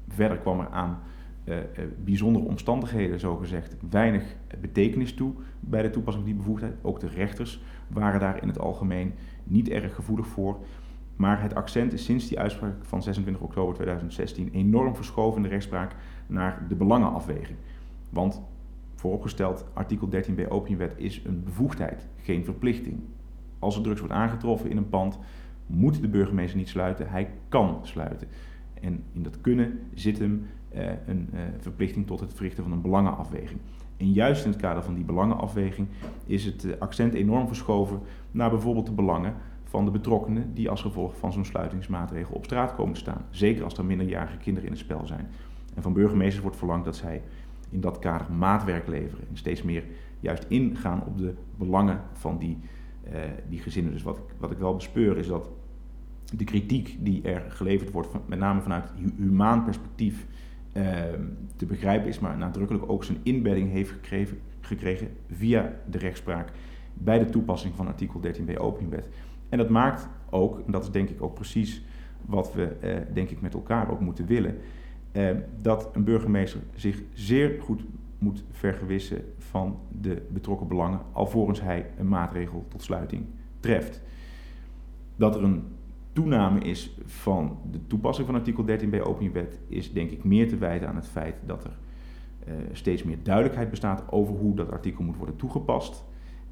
Verder 0.09 0.39
kwam 0.39 0.61
er 0.61 0.69
aan 0.69 0.99
uh, 1.45 1.57
uh, 1.57 1.63
bijzondere 2.05 2.45
omstandigheden, 2.45 3.21
zogezegd, 3.21 3.77
weinig 3.91 4.37
betekenis 4.61 5.15
toe 5.15 5.33
bij 5.61 5.83
de 5.83 5.91
toepassing 5.91 6.25
van 6.25 6.35
die 6.35 6.43
bevoegdheid. 6.43 6.75
Ook 6.83 7.01
de 7.01 7.09
rechters 7.09 7.63
waren 7.89 8.21
daar 8.21 8.43
in 8.43 8.49
het 8.49 8.59
algemeen 8.59 9.13
niet 9.45 9.69
erg 9.69 9.95
gevoelig 9.95 10.27
voor. 10.27 10.59
Maar 11.17 11.43
het 11.43 11.55
accent 11.55 11.93
is 11.93 12.05
sinds 12.05 12.29
die 12.29 12.39
uitspraak 12.39 12.75
van 12.81 13.03
26 13.03 13.43
oktober 13.43 13.75
2016 13.75 14.51
enorm 14.53 14.97
verschoven 14.97 15.37
in 15.37 15.43
de 15.43 15.49
rechtspraak 15.49 15.95
naar 16.27 16.65
de 16.69 16.75
belangenafweging. 16.75 17.59
Want 18.11 18.43
vooropgesteld, 18.95 19.65
artikel 19.73 20.09
13b 20.09 20.49
opiumwet 20.49 20.95
is 20.97 21.23
een 21.25 21.45
bevoegdheid, 21.45 22.07
geen 22.23 22.45
verplichting. 22.45 23.01
Als 23.59 23.77
er 23.77 23.83
drugs 23.83 24.01
wordt 24.01 24.15
aangetroffen 24.15 24.71
in 24.71 24.77
een 24.77 24.89
pand, 24.89 25.19
moet 25.67 26.01
de 26.01 26.09
burgemeester 26.09 26.59
niet 26.59 26.69
sluiten, 26.69 27.11
hij 27.11 27.31
kan 27.49 27.79
sluiten. 27.83 28.29
En 28.81 29.03
in 29.13 29.23
dat 29.23 29.41
kunnen 29.41 29.81
zit 29.95 30.19
hem 30.19 30.47
uh, 30.75 30.87
een 31.07 31.29
uh, 31.35 31.41
verplichting 31.59 32.07
tot 32.07 32.21
het 32.21 32.35
verrichten 32.35 32.63
van 32.63 32.73
een 32.73 32.81
belangenafweging. 32.81 33.61
En 33.97 34.13
juist 34.13 34.45
in 34.45 34.51
het 34.51 34.61
kader 34.61 34.83
van 34.83 34.95
die 34.95 35.05
belangenafweging 35.05 35.89
is 36.27 36.45
het 36.45 36.65
uh, 36.65 36.73
accent 36.79 37.15
enorm 37.15 37.47
verschoven 37.47 38.01
naar 38.31 38.51
bijvoorbeeld 38.51 38.87
de 38.87 38.93
belangen 38.93 39.35
van 39.65 39.85
de 39.85 39.91
betrokkenen 39.91 40.55
die 40.55 40.71
als 40.71 40.83
gevolg 40.83 41.17
van 41.17 41.33
zo'n 41.33 41.45
sluitingsmaatregel 41.45 42.35
op 42.35 42.45
straat 42.45 42.75
komen 42.75 42.95
te 42.95 43.01
staan. 43.01 43.25
Zeker 43.31 43.65
als 43.65 43.79
er 43.79 43.85
minderjarige 43.85 44.37
kinderen 44.37 44.69
in 44.69 44.75
het 44.75 44.85
spel 44.85 45.07
zijn. 45.07 45.29
En 45.75 45.83
van 45.83 45.93
burgemeesters 45.93 46.43
wordt 46.43 46.57
verlangd 46.57 46.85
dat 46.85 46.97
zij 46.97 47.23
in 47.71 47.81
dat 47.81 47.99
kader 47.99 48.33
maatwerk 48.33 48.87
leveren 48.87 49.29
en 49.29 49.37
steeds 49.37 49.63
meer 49.63 49.85
juist 50.21 50.45
ingaan 50.49 51.03
op 51.07 51.19
de 51.19 51.35
belangen 51.57 52.01
van 52.13 52.39
die, 52.39 52.59
die 53.49 53.59
gezinnen. 53.59 53.93
Dus 53.93 54.03
wat 54.03 54.17
ik, 54.17 54.25
wat 54.39 54.51
ik 54.51 54.59
wel 54.59 54.75
bespeur 54.75 55.19
is 55.19 55.27
dat 55.27 55.51
de 56.37 56.45
kritiek 56.45 56.97
die 57.01 57.23
er 57.23 57.45
geleverd 57.49 57.91
wordt, 57.91 58.09
met 58.27 58.39
name 58.39 58.61
vanuit 58.61 58.93
humaan 59.17 59.65
perspectief, 59.65 60.27
uh, 60.73 60.93
te 61.57 61.67
begrijpen 61.67 62.09
is, 62.09 62.19
maar 62.19 62.37
nadrukkelijk 62.37 62.91
ook 62.91 63.05
zijn 63.05 63.19
inbedding 63.23 63.71
heeft 63.71 63.95
gekregen, 64.61 65.09
via 65.31 65.75
de 65.91 65.99
rechtspraak 65.99 66.53
bij 66.95 67.19
de 67.19 67.25
toepassing 67.25 67.75
van 67.75 67.87
artikel 67.87 68.21
13b 68.21 68.57
opiumwet. 68.57 69.09
En 69.49 69.59
dat 69.59 69.69
maakt 69.69 70.09
ook, 70.31 70.63
en 70.67 70.73
dat 70.73 70.83
is 70.83 70.91
denk 70.91 71.09
ik 71.09 71.23
ook 71.23 71.35
precies 71.35 71.83
wat 72.27 72.53
we 72.55 72.77
uh, 72.83 73.15
denk 73.15 73.31
ik 73.31 73.41
met 73.41 73.55
elkaar 73.55 73.91
ook 73.91 74.01
moeten 74.01 74.27
willen, 74.27 74.57
uh, 75.13 75.31
dat 75.61 75.91
een 75.93 76.05
burgemeester 76.05 76.61
zich 76.75 77.03
zeer 77.13 77.61
goed 77.61 77.85
moet 78.19 78.45
vergewissen 78.51 79.25
van 79.39 79.79
de 80.01 80.23
betrokken 80.31 80.69
belangen, 80.69 81.01
alvorens 81.13 81.61
hij 81.61 81.91
een 81.99 82.09
maatregel 82.09 82.65
tot 82.69 82.83
sluiting 82.83 83.25
treft. 83.61 84.03
Dat 85.17 85.35
er 85.35 85.43
een 85.43 85.63
toename 86.19 86.61
is 86.61 86.97
van 87.05 87.59
de 87.71 87.87
toepassing 87.87 88.27
van 88.27 88.37
artikel 88.37 88.65
13b 88.67 89.03
opiumwet 89.03 89.59
is 89.69 89.93
denk 89.93 90.11
ik 90.11 90.25
meer 90.25 90.49
te 90.49 90.57
wijten 90.57 90.89
aan 90.89 90.97
het 90.97 91.09
feit 91.09 91.35
dat 91.47 91.65
er 91.65 91.71
uh, 92.49 92.55
steeds 92.73 93.03
meer 93.03 93.19
duidelijkheid 93.23 93.71
bestaat 93.71 94.05
over 94.11 94.35
hoe 94.35 94.55
dat 94.55 94.71
artikel 94.71 95.05
moet 95.05 95.17
worden 95.17 95.37
toegepast. 95.37 96.05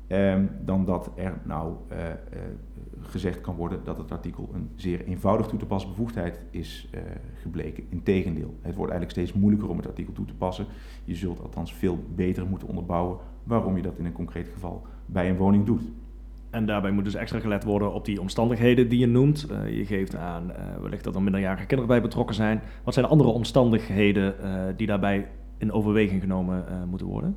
Um, 0.09 0.51
dan 0.65 0.85
dat 0.85 1.13
er 1.15 1.41
nou 1.45 1.75
uh, 1.93 1.99
uh, 1.99 2.15
gezegd 3.01 3.41
kan 3.41 3.55
worden 3.55 3.81
dat 3.85 3.99
het 3.99 4.13
artikel 4.13 4.51
een 4.55 4.71
zeer 4.75 5.05
eenvoudig 5.05 5.47
toe 5.47 5.59
te 5.59 5.67
passen 5.67 5.91
bevoegdheid 5.91 6.41
is 6.51 6.91
gebleken. 7.35 7.85
Integendeel, 7.89 8.55
het 8.61 8.75
wordt 8.75 8.93
eigenlijk 8.93 9.11
steeds 9.11 9.33
moeilijker 9.33 9.69
om 9.69 9.77
het 9.77 9.87
artikel 9.87 10.13
toe 10.13 10.27
te 10.27 10.35
passen. 10.35 10.67
Je 11.05 11.15
zult 11.15 11.43
althans 11.43 11.75
veel 11.75 12.05
beter 12.15 12.47
moeten 12.47 12.69
onderbouwen 12.69 13.19
waarom 13.43 13.77
je 13.77 13.83
dat 13.83 13.99
in 13.99 14.05
een 14.05 14.13
concreet 14.13 14.49
geval 14.49 14.87
bij 15.07 15.31
een 15.31 15.37
woning 15.37 15.67
doet. 15.67 15.83
En 16.57 16.67
daarbij 16.67 16.91
moet 16.91 17.05
dus 17.05 17.15
extra 17.15 17.41
gelet 17.41 17.65
worden 17.65 17.93
op 17.93 18.05
die 18.05 18.21
omstandigheden 18.21 18.89
die 18.89 18.99
je 18.99 19.07
noemt. 19.07 19.47
Uh, 19.51 19.77
je 19.77 19.85
geeft 19.85 20.17
aan 20.17 20.51
uh, 20.51 20.57
wellicht 20.81 21.05
dat 21.05 21.15
er 21.15 21.23
minderjarige 21.23 21.67
kinderen 21.67 21.87
bij 21.87 22.03
betrokken 22.03 22.35
zijn. 22.35 22.63
Wat 22.85 22.95
zijn 22.95 23.07
de 23.07 23.13
andere 23.13 23.31
omstandigheden 23.31 24.35
uh, 24.43 24.61
die 24.77 24.87
daarbij 24.87 25.29
in 25.59 25.73
overweging 25.73 26.21
genomen 26.21 26.65
moeten 26.89 27.07
worden? 27.07 27.37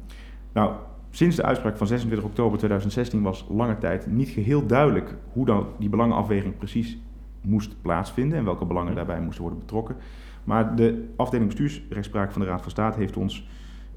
Nou, 0.53 0.73
sinds 1.09 1.35
de 1.35 1.43
uitspraak 1.43 1.77
van 1.77 1.87
26 1.87 2.27
oktober 2.27 2.57
2016 2.57 3.21
was 3.21 3.45
lange 3.49 3.77
tijd 3.77 4.07
niet 4.07 4.29
geheel 4.29 4.65
duidelijk 4.65 5.15
hoe 5.31 5.45
dan 5.45 5.67
die 5.79 5.89
belangenafweging 5.89 6.57
precies 6.57 6.97
moest 7.41 7.81
plaatsvinden 7.81 8.37
en 8.37 8.45
welke 8.45 8.65
belangen 8.65 8.95
daarbij 8.95 9.21
moesten 9.21 9.41
worden 9.41 9.59
betrokken. 9.59 9.95
Maar 10.43 10.75
de 10.75 11.09
afdeling 11.15 11.49
bestuursrechtspraak 11.49 12.31
van 12.31 12.41
de 12.41 12.47
Raad 12.47 12.61
van 12.61 12.71
State 12.71 12.99
heeft 12.99 13.17
ons 13.17 13.47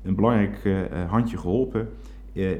een 0.02 0.14
belangrijk 0.14 0.86
handje 1.08 1.38
geholpen 1.38 1.88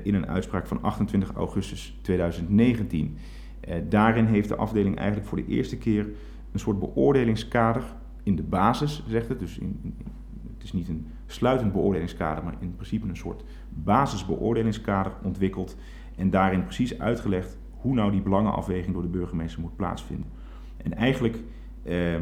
in 0.02 0.14
een 0.14 0.28
uitspraak 0.28 0.66
van 0.66 0.82
28 0.82 1.32
augustus 1.32 1.98
2019. 2.02 3.16
Uh, 3.68 3.74
daarin 3.88 4.24
heeft 4.24 4.48
de 4.48 4.56
afdeling 4.56 4.96
eigenlijk 4.96 5.28
voor 5.28 5.38
de 5.38 5.46
eerste 5.46 5.78
keer 5.78 6.06
een 6.52 6.58
soort 6.58 6.78
beoordelingskader 6.78 7.82
in 8.22 8.36
de 8.36 8.42
basis, 8.42 9.04
zegt 9.08 9.28
het. 9.28 9.38
Dus 9.38 9.58
in, 9.58 9.94
het 10.54 10.62
is 10.62 10.72
niet 10.72 10.88
een 10.88 11.06
sluitend 11.26 11.72
beoordelingskader, 11.72 12.44
maar 12.44 12.54
in 12.58 12.74
principe 12.74 13.08
een 13.08 13.16
soort 13.16 13.44
basisbeoordelingskader 13.68 15.12
ontwikkeld. 15.22 15.76
En 16.16 16.30
daarin 16.30 16.64
precies 16.64 16.98
uitgelegd 16.98 17.58
hoe 17.70 17.94
nou 17.94 18.10
die 18.10 18.22
belangenafweging 18.22 18.92
door 18.92 19.02
de 19.02 19.08
burgemeester 19.08 19.60
moet 19.60 19.76
plaatsvinden. 19.76 20.26
En 20.76 20.94
eigenlijk 20.94 21.42
uh, 21.82 22.16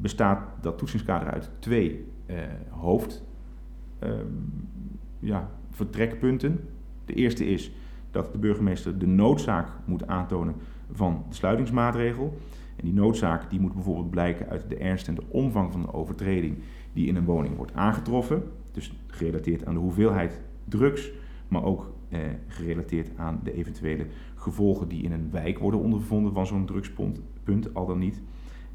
bestaat 0.00 0.48
dat 0.60 0.78
toetsingskader 0.78 1.32
uit 1.32 1.50
twee 1.58 2.06
uh, 2.26 2.36
hoofd. 2.68 3.24
Ehm, 3.98 4.26
ja, 5.18 5.50
vertrekpunten. 5.80 6.60
De 7.04 7.14
eerste 7.14 7.46
is 7.46 7.72
dat 8.10 8.32
de 8.32 8.38
burgemeester 8.38 8.98
de 8.98 9.06
noodzaak 9.06 9.68
moet 9.84 10.06
aantonen 10.06 10.54
van 10.92 11.24
de 11.28 11.34
sluitingsmaatregel. 11.34 12.38
En 12.76 12.84
die 12.84 12.94
noodzaak 12.94 13.50
die 13.50 13.60
moet 13.60 13.74
bijvoorbeeld 13.74 14.10
blijken 14.10 14.48
uit 14.48 14.68
de 14.68 14.76
ernst 14.76 15.08
en 15.08 15.14
de 15.14 15.24
omvang 15.28 15.72
van 15.72 15.82
de 15.82 15.92
overtreding 15.92 16.58
die 16.92 17.06
in 17.06 17.16
een 17.16 17.24
woning 17.24 17.56
wordt 17.56 17.74
aangetroffen. 17.74 18.42
Dus 18.72 18.92
gerelateerd 19.06 19.66
aan 19.66 19.74
de 19.74 19.80
hoeveelheid 19.80 20.40
drugs, 20.64 21.12
maar 21.48 21.64
ook 21.64 21.92
eh, 22.08 22.18
gerelateerd 22.46 23.10
aan 23.16 23.40
de 23.42 23.54
eventuele 23.54 24.06
gevolgen 24.34 24.88
die 24.88 25.02
in 25.02 25.12
een 25.12 25.30
wijk 25.30 25.58
worden 25.58 25.80
ondervonden 25.80 26.32
van 26.32 26.46
zo'n 26.46 26.66
drugspunt, 26.66 27.20
punt, 27.44 27.74
al 27.74 27.86
dan 27.86 27.98
niet. 27.98 28.22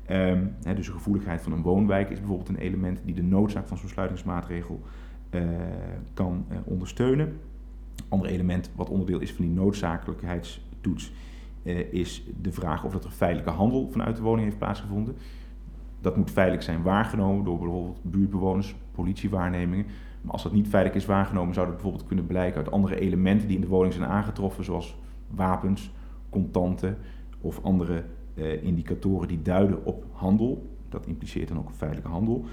Hè, 0.05 0.73
dus 0.75 0.85
de 0.85 0.91
gevoeligheid 0.91 1.41
van 1.41 1.51
een 1.51 1.61
woonwijk 1.61 2.09
is 2.09 2.19
bijvoorbeeld 2.19 2.49
een 2.49 2.57
element 2.57 3.01
die 3.05 3.15
de 3.15 3.23
noodzaak 3.23 3.67
van 3.67 3.77
zo'n 3.77 3.89
sluitingsmaatregel 3.89 4.81
kan 6.13 6.45
uh, 6.51 6.57
ondersteunen. 6.63 7.39
Ander 8.09 8.29
element 8.29 8.71
wat 8.75 8.89
onderdeel 8.89 9.19
is 9.19 9.33
van 9.33 9.45
die 9.45 9.53
noodzakelijkheidstoets 9.53 11.11
uh, 11.63 11.93
is 11.93 12.23
de 12.41 12.51
vraag 12.51 12.83
of 12.83 12.93
er 12.93 13.09
feitelijke 13.09 13.51
handel 13.51 13.89
vanuit 13.91 14.15
de 14.15 14.21
woning 14.21 14.45
heeft 14.45 14.57
plaatsgevonden. 14.57 15.15
Dat 16.01 16.17
moet 16.17 16.31
feitelijk 16.31 16.63
zijn 16.63 16.81
waargenomen 16.81 17.45
door 17.45 17.57
bijvoorbeeld 17.57 17.99
buurtbewoners, 18.03 18.75
politiewaarnemingen. 18.91 19.85
Maar 20.21 20.33
als 20.33 20.43
dat 20.43 20.53
niet 20.53 20.67
feitelijk 20.67 21.01
is 21.01 21.07
waargenomen, 21.09 21.53
zou 21.53 21.65
dat 21.65 21.75
bijvoorbeeld 21.75 22.07
kunnen 22.07 22.27
blijken 22.27 22.57
uit 22.57 22.71
andere 22.71 22.99
elementen 22.99 23.47
die 23.47 23.55
in 23.55 23.61
de 23.61 23.67
woning 23.67 23.93
zijn 23.93 24.09
aangetroffen, 24.09 24.63
zoals 24.63 24.97
wapens, 25.27 25.91
contanten 26.29 26.97
of 27.41 27.63
andere 27.63 28.03
indicatoren 28.61 29.27
die 29.27 29.41
duiden 29.41 29.85
op 29.85 30.05
handel. 30.11 30.69
Dat 30.89 31.05
impliceert 31.05 31.47
dan 31.47 31.57
ook 31.57 31.71
feitelijke 31.71 32.11
handel. 32.11 32.45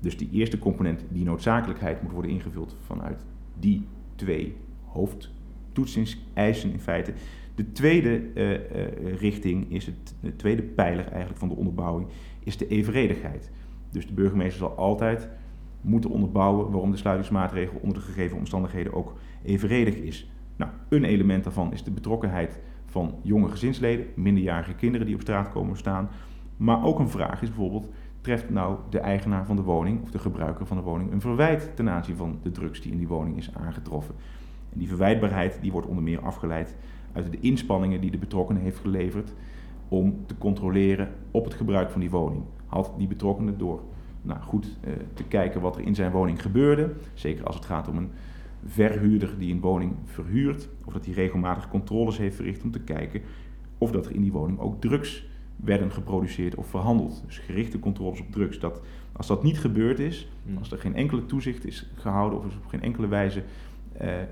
Dus 0.00 0.16
die 0.16 0.30
eerste 0.30 0.58
component, 0.58 1.04
die 1.08 1.24
noodzakelijkheid, 1.24 2.02
moet 2.02 2.12
worden 2.12 2.30
ingevuld 2.30 2.76
vanuit 2.84 3.24
die 3.58 3.86
twee 4.14 4.56
hoofdtoetsingseisen 4.84 6.72
in 6.72 6.80
feite. 6.80 7.12
De 7.54 7.72
tweede 7.72 8.22
uh, 8.34 8.50
uh, 8.50 8.58
richting 9.18 9.72
is 9.72 9.86
het, 9.86 10.14
de 10.20 10.36
tweede 10.36 10.62
pijler 10.62 11.06
eigenlijk 11.08 11.38
van 11.38 11.48
de 11.48 11.54
onderbouwing, 11.54 12.08
is 12.44 12.56
de 12.56 12.68
evenredigheid. 12.68 13.50
Dus 13.90 14.06
de 14.06 14.12
burgemeester 14.12 14.58
zal 14.58 14.76
altijd 14.76 15.28
moeten 15.80 16.10
onderbouwen 16.10 16.70
waarom 16.70 16.90
de 16.90 16.96
sluitingsmaatregel 16.96 17.78
onder 17.82 17.98
de 17.98 18.04
gegeven 18.04 18.36
omstandigheden 18.36 18.92
ook 18.92 19.16
evenredig 19.42 19.94
is. 19.94 20.30
Nou, 20.56 20.70
een 20.88 21.04
element 21.04 21.44
daarvan 21.44 21.72
is 21.72 21.84
de 21.84 21.90
betrokkenheid 21.90 22.60
van 22.86 23.14
jonge 23.22 23.48
gezinsleden, 23.48 24.06
minderjarige 24.14 24.74
kinderen 24.74 25.06
die 25.06 25.14
op 25.14 25.20
straat 25.20 25.50
komen 25.50 25.76
staan. 25.76 26.08
Maar 26.56 26.84
ook 26.84 26.98
een 26.98 27.08
vraag 27.08 27.42
is 27.42 27.48
bijvoorbeeld, 27.48 27.88
treft 28.26 28.50
nou 28.50 28.76
de 28.90 28.98
eigenaar 28.98 29.46
van 29.46 29.56
de 29.56 29.62
woning 29.62 30.02
of 30.02 30.10
de 30.10 30.18
gebruiker 30.18 30.66
van 30.66 30.76
de 30.76 30.82
woning 30.82 31.12
een 31.12 31.20
verwijt 31.20 31.70
ten 31.74 31.90
aanzien 31.90 32.16
van 32.16 32.38
de 32.42 32.50
drugs 32.50 32.80
die 32.80 32.92
in 32.92 32.98
die 32.98 33.08
woning 33.08 33.36
is 33.36 33.54
aangetroffen? 33.54 34.14
En 34.72 34.78
die 34.78 34.88
verwijtbaarheid 34.88 35.58
die 35.60 35.72
wordt 35.72 35.86
onder 35.86 36.02
meer 36.02 36.20
afgeleid 36.20 36.76
uit 37.12 37.32
de 37.32 37.40
inspanningen 37.40 38.00
die 38.00 38.10
de 38.10 38.18
betrokkenen 38.18 38.62
heeft 38.62 38.78
geleverd 38.78 39.32
om 39.88 40.26
te 40.26 40.38
controleren 40.38 41.08
op 41.30 41.44
het 41.44 41.54
gebruik 41.54 41.90
van 41.90 42.00
die 42.00 42.10
woning. 42.10 42.42
Had 42.66 42.92
die 42.98 43.06
betrokkenen 43.06 43.58
door 43.58 43.80
nou, 44.22 44.40
goed 44.40 44.78
eh, 44.80 44.92
te 45.14 45.24
kijken 45.24 45.60
wat 45.60 45.76
er 45.76 45.82
in 45.82 45.94
zijn 45.94 46.12
woning 46.12 46.42
gebeurde, 46.42 46.92
zeker 47.14 47.44
als 47.44 47.54
het 47.54 47.64
gaat 47.64 47.88
om 47.88 47.96
een 47.96 48.10
verhuurder 48.64 49.38
die 49.38 49.52
een 49.52 49.60
woning 49.60 49.92
verhuurt, 50.04 50.68
of 50.84 50.92
dat 50.92 51.04
hij 51.04 51.14
regelmatig 51.14 51.68
controles 51.68 52.18
heeft 52.18 52.36
verricht 52.36 52.62
om 52.62 52.70
te 52.70 52.80
kijken 52.80 53.20
of 53.78 53.90
dat 53.90 54.06
er 54.06 54.14
in 54.14 54.22
die 54.22 54.32
woning 54.32 54.58
ook 54.58 54.80
drugs 54.80 55.26
werden 55.56 55.92
geproduceerd 55.92 56.54
of 56.54 56.66
verhandeld. 56.66 57.22
Dus 57.26 57.38
gerichte 57.38 57.78
controles 57.78 58.20
op 58.20 58.32
drugs. 58.32 58.58
Dat, 58.58 58.80
als 59.12 59.26
dat 59.26 59.42
niet 59.42 59.58
gebeurd 59.58 59.98
is, 59.98 60.28
hmm. 60.44 60.56
als 60.58 60.72
er 60.72 60.78
geen 60.78 60.94
enkele 60.94 61.26
toezicht 61.26 61.66
is 61.66 61.90
gehouden 61.94 62.38
of 62.38 62.46
is 62.46 62.56
op 62.56 62.66
geen 62.66 62.82
enkele 62.82 63.06
wijze 63.06 63.42
eh, 63.92 64.22
eh, 64.22 64.28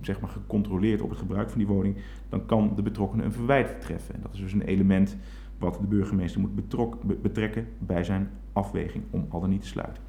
zeg 0.00 0.20
maar 0.20 0.30
gecontroleerd 0.30 1.00
op 1.00 1.10
het 1.10 1.18
gebruik 1.18 1.48
van 1.50 1.58
die 1.58 1.66
woning, 1.66 1.96
dan 2.28 2.46
kan 2.46 2.72
de 2.76 2.82
betrokkenen 2.82 3.24
een 3.24 3.32
verwijt 3.32 3.80
treffen. 3.80 4.14
En 4.14 4.20
dat 4.22 4.34
is 4.34 4.40
dus 4.40 4.52
een 4.52 4.62
element 4.62 5.16
wat 5.58 5.78
de 5.80 5.86
burgemeester 5.86 6.40
moet 6.40 6.54
betrok, 6.54 6.98
betrekken 7.22 7.68
bij 7.78 8.04
zijn 8.04 8.30
afweging 8.52 9.04
om 9.10 9.26
al 9.28 9.40
dan 9.40 9.50
niet 9.50 9.60
te 9.60 9.66
sluiten. 9.66 10.02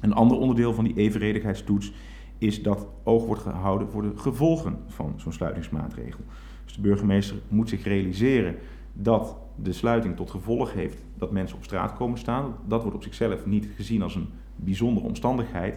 Een 0.00 0.12
ander 0.12 0.38
onderdeel 0.38 0.74
van 0.74 0.84
die 0.84 0.96
evenredigheidstoets 0.96 1.92
is 2.38 2.62
dat 2.62 2.86
oog 3.02 3.26
wordt 3.26 3.42
gehouden 3.42 3.88
voor 3.88 4.02
de 4.02 4.12
gevolgen 4.16 4.78
van 4.86 5.14
zo'n 5.16 5.32
sluitingsmaatregel. 5.32 6.20
Dus 6.64 6.74
de 6.74 6.80
burgemeester 6.80 7.36
moet 7.48 7.68
zich 7.68 7.84
realiseren 7.84 8.56
dat 8.92 9.36
de 9.54 9.72
sluiting 9.72 10.16
tot 10.16 10.30
gevolg 10.30 10.72
heeft 10.72 11.04
dat 11.16 11.30
mensen 11.30 11.56
op 11.56 11.64
straat 11.64 11.94
komen 11.94 12.18
staan. 12.18 12.54
Dat 12.66 12.82
wordt 12.82 12.96
op 12.96 13.02
zichzelf 13.02 13.46
niet 13.46 13.68
gezien 13.76 14.02
als 14.02 14.14
een 14.14 14.28
bijzondere 14.56 15.06
omstandigheid. 15.06 15.74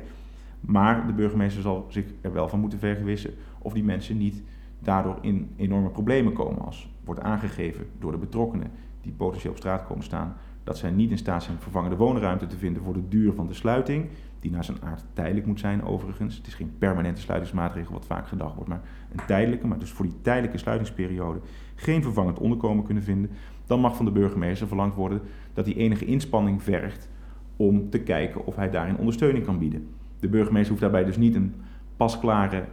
Maar 0.60 1.08
de 1.08 1.14
burgemeester 1.14 1.62
zal 1.62 1.86
zich 1.90 2.06
er 2.22 2.34
wel 2.34 2.48
van 2.48 2.60
moeten 2.60 2.80
vergewissen 2.80 3.34
of 3.60 3.74
die 3.74 3.84
mensen 3.84 4.18
niet 4.18 4.44
daardoor 4.80 5.18
in 5.22 5.54
enorme 5.56 5.90
problemen 5.90 6.34
komen. 6.34 6.66
Als 6.66 6.90
wordt 7.04 7.22
aangegeven 7.22 7.86
door 8.00 8.12
de 8.12 8.18
betrokkenen 8.18 8.72
die 9.02 9.12
potentieel 9.12 9.52
op 9.52 9.58
straat 9.58 9.86
komen 9.86 10.04
staan, 10.04 10.36
dat 10.64 10.78
zij 10.78 10.92
niet 10.92 11.12
in 11.12 11.18
staat 11.18 11.44
zijn 11.44 11.58
vervangende 11.60 11.96
woonruimte 11.96 12.48
te 12.48 12.58
vinden 12.58 12.84
voor 12.84 12.94
de 12.94 13.08
duur 13.08 13.34
van 13.34 13.48
de 13.48 13.54
sluiting, 13.54 14.10
die 14.44 14.52
naar 14.52 14.64
zijn 14.64 14.82
aard 14.84 15.06
tijdelijk 15.14 15.46
moet 15.46 15.60
zijn 15.60 15.84
overigens. 15.84 16.38
Het 16.38 16.48
is 16.48 16.54
geen 16.54 16.74
permanente 16.78 17.22
sluitingsmaatregel 17.22 17.94
wat 17.94 18.06
vaak 18.06 18.28
gedacht 18.28 18.56
wordt, 18.56 18.70
maar 18.70 18.82
een 19.12 19.26
tijdelijke, 19.28 19.68
maar 19.68 19.80
dus 19.80 19.92
voor 19.92 20.06
die 20.06 20.22
tijdelijke 20.22 20.58
sluitingsperiode 20.58 21.40
geen 21.76 22.04
vervangend 22.04 22.40
onderkomen 22.40 22.84
kunnen 22.84 23.04
vinden, 23.04 23.30
dan 23.66 23.80
mag 23.80 23.96
van 23.96 24.06
de 24.06 24.12
burgemeester 24.12 24.68
verlangd 24.68 24.96
worden 24.96 25.22
dat 25.54 25.66
hij 25.66 25.76
enige 25.76 26.06
inspanning 26.06 26.64
vergt 26.64 27.10
om 27.56 27.90
te 27.90 28.00
kijken 28.00 28.46
of 28.46 28.56
hij 28.56 28.70
daarin 28.70 28.98
ondersteuning 28.98 29.46
kan 29.46 29.60
bieden. 29.60 29.88
De 30.20 30.30
burgemeester 30.30 30.70
hoeft 30.70 30.82
daarbij 30.82 31.04
dus 31.04 31.18
niet 31.18 31.36
een 31.36 31.54
pasklare 31.98 32.66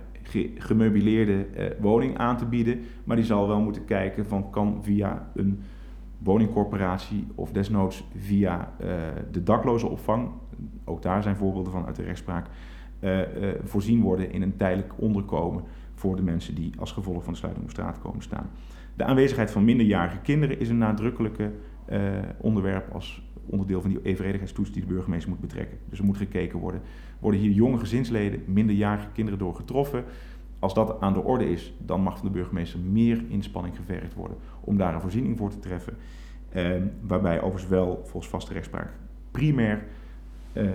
gemeubileerde 0.58 1.44
eh, 1.44 1.70
woning 1.80 2.18
aan 2.18 2.36
te 2.36 2.46
bieden, 2.46 2.80
maar 3.04 3.16
die 3.16 3.24
zal 3.24 3.48
wel 3.48 3.60
moeten 3.60 3.84
kijken 3.84 4.26
van 4.26 4.50
kan 4.50 4.78
via 4.82 5.30
een 5.34 5.60
woningcorporatie 6.22 7.26
of 7.34 7.52
desnoods 7.52 8.08
via 8.16 8.72
uh, 8.80 8.86
de 9.30 9.42
daklozenopvang, 9.42 10.28
ook 10.84 11.02
daar 11.02 11.22
zijn 11.22 11.36
voorbeelden 11.36 11.72
van 11.72 11.86
uit 11.86 11.96
de 11.96 12.02
rechtspraak, 12.02 12.46
uh, 13.00 13.18
uh, 13.18 13.24
voorzien 13.64 14.00
worden 14.00 14.32
in 14.32 14.42
een 14.42 14.56
tijdelijk 14.56 14.92
onderkomen 14.96 15.64
voor 15.94 16.16
de 16.16 16.22
mensen 16.22 16.54
die 16.54 16.72
als 16.78 16.92
gevolg 16.92 17.24
van 17.24 17.32
de 17.32 17.38
sluiting 17.38 17.64
op 17.64 17.70
straat 17.70 17.98
komen 17.98 18.22
staan. 18.22 18.50
De 18.96 19.04
aanwezigheid 19.04 19.50
van 19.50 19.64
minderjarige 19.64 20.18
kinderen 20.18 20.60
is 20.60 20.68
een 20.68 20.78
nadrukkelijke 20.78 21.52
onderwerp 22.40 22.92
als 22.92 23.22
onderdeel 23.46 23.80
van 23.80 23.90
die 23.90 24.02
evenredigheidstoets 24.02 24.72
die 24.72 24.80
de 24.80 24.92
burgemeester 24.92 25.30
moet 25.30 25.40
betrekken. 25.40 25.78
Dus 25.88 25.98
er 25.98 26.04
moet 26.04 26.16
gekeken 26.16 26.58
worden, 26.58 26.80
worden 27.18 27.40
hier 27.40 27.50
jonge 27.50 27.78
gezinsleden, 27.78 28.42
minderjarige 28.46 29.08
kinderen 29.12 29.38
door 29.38 29.54
getroffen? 29.54 30.04
Als 30.60 30.74
dat 30.74 31.00
aan 31.00 31.12
de 31.12 31.22
orde 31.22 31.50
is, 31.50 31.74
dan 31.78 32.00
mag 32.00 32.18
van 32.18 32.26
de 32.26 32.32
burgemeester 32.32 32.80
meer 32.80 33.24
inspanning 33.28 33.76
gevergd 33.76 34.14
worden 34.14 34.36
om 34.60 34.76
daar 34.76 34.94
een 34.94 35.00
voorziening 35.00 35.36
voor 35.36 35.50
te 35.50 35.58
treffen. 35.58 35.96
Eh, 36.48 36.70
waarbij 37.00 37.40
overigens 37.40 37.70
wel, 37.70 38.00
volgens 38.04 38.28
vaste 38.28 38.52
rechtspraak, 38.52 38.92
primair 39.30 39.84
eh, 40.52 40.68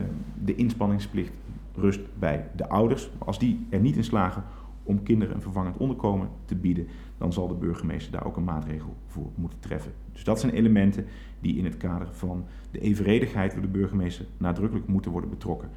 de 0.44 0.56
inspanningsplicht 0.56 1.32
rust 1.76 2.00
bij 2.20 2.48
de 2.56 2.70
ouders. 2.70 3.10
Als 3.18 3.40
die 3.40 3.68
er 3.70 3.80
niet 3.80 3.96
in 3.96 4.04
slagen 4.04 4.44
om 4.84 5.04
kinderen 5.04 5.36
een 5.36 5.42
vervangend 5.42 5.78
onderkomen 5.78 6.30
te 6.46 6.56
bieden, 6.56 6.88
dan 7.18 7.34
zal 7.34 7.48
de 7.48 7.54
burgemeester 7.54 8.12
daar 8.12 8.26
ook 8.26 8.38
een 8.38 8.44
maatregel 8.44 8.96
voor 9.08 9.30
moeten 9.36 9.60
treffen. 9.60 9.92
Dus 10.12 10.24
dat 10.24 10.40
zijn 10.40 10.54
elementen 10.54 11.06
die 11.40 11.58
in 11.58 11.66
het 11.66 11.78
kader 11.78 12.08
van 12.12 12.46
de 12.72 12.80
evenredigheid 12.80 13.52
door 13.52 13.62
de 13.62 13.68
burgemeester 13.68 14.26
nadrukkelijk 14.38 14.88
moeten 14.88 15.12
worden 15.12 15.30
betrokken. 15.30 15.70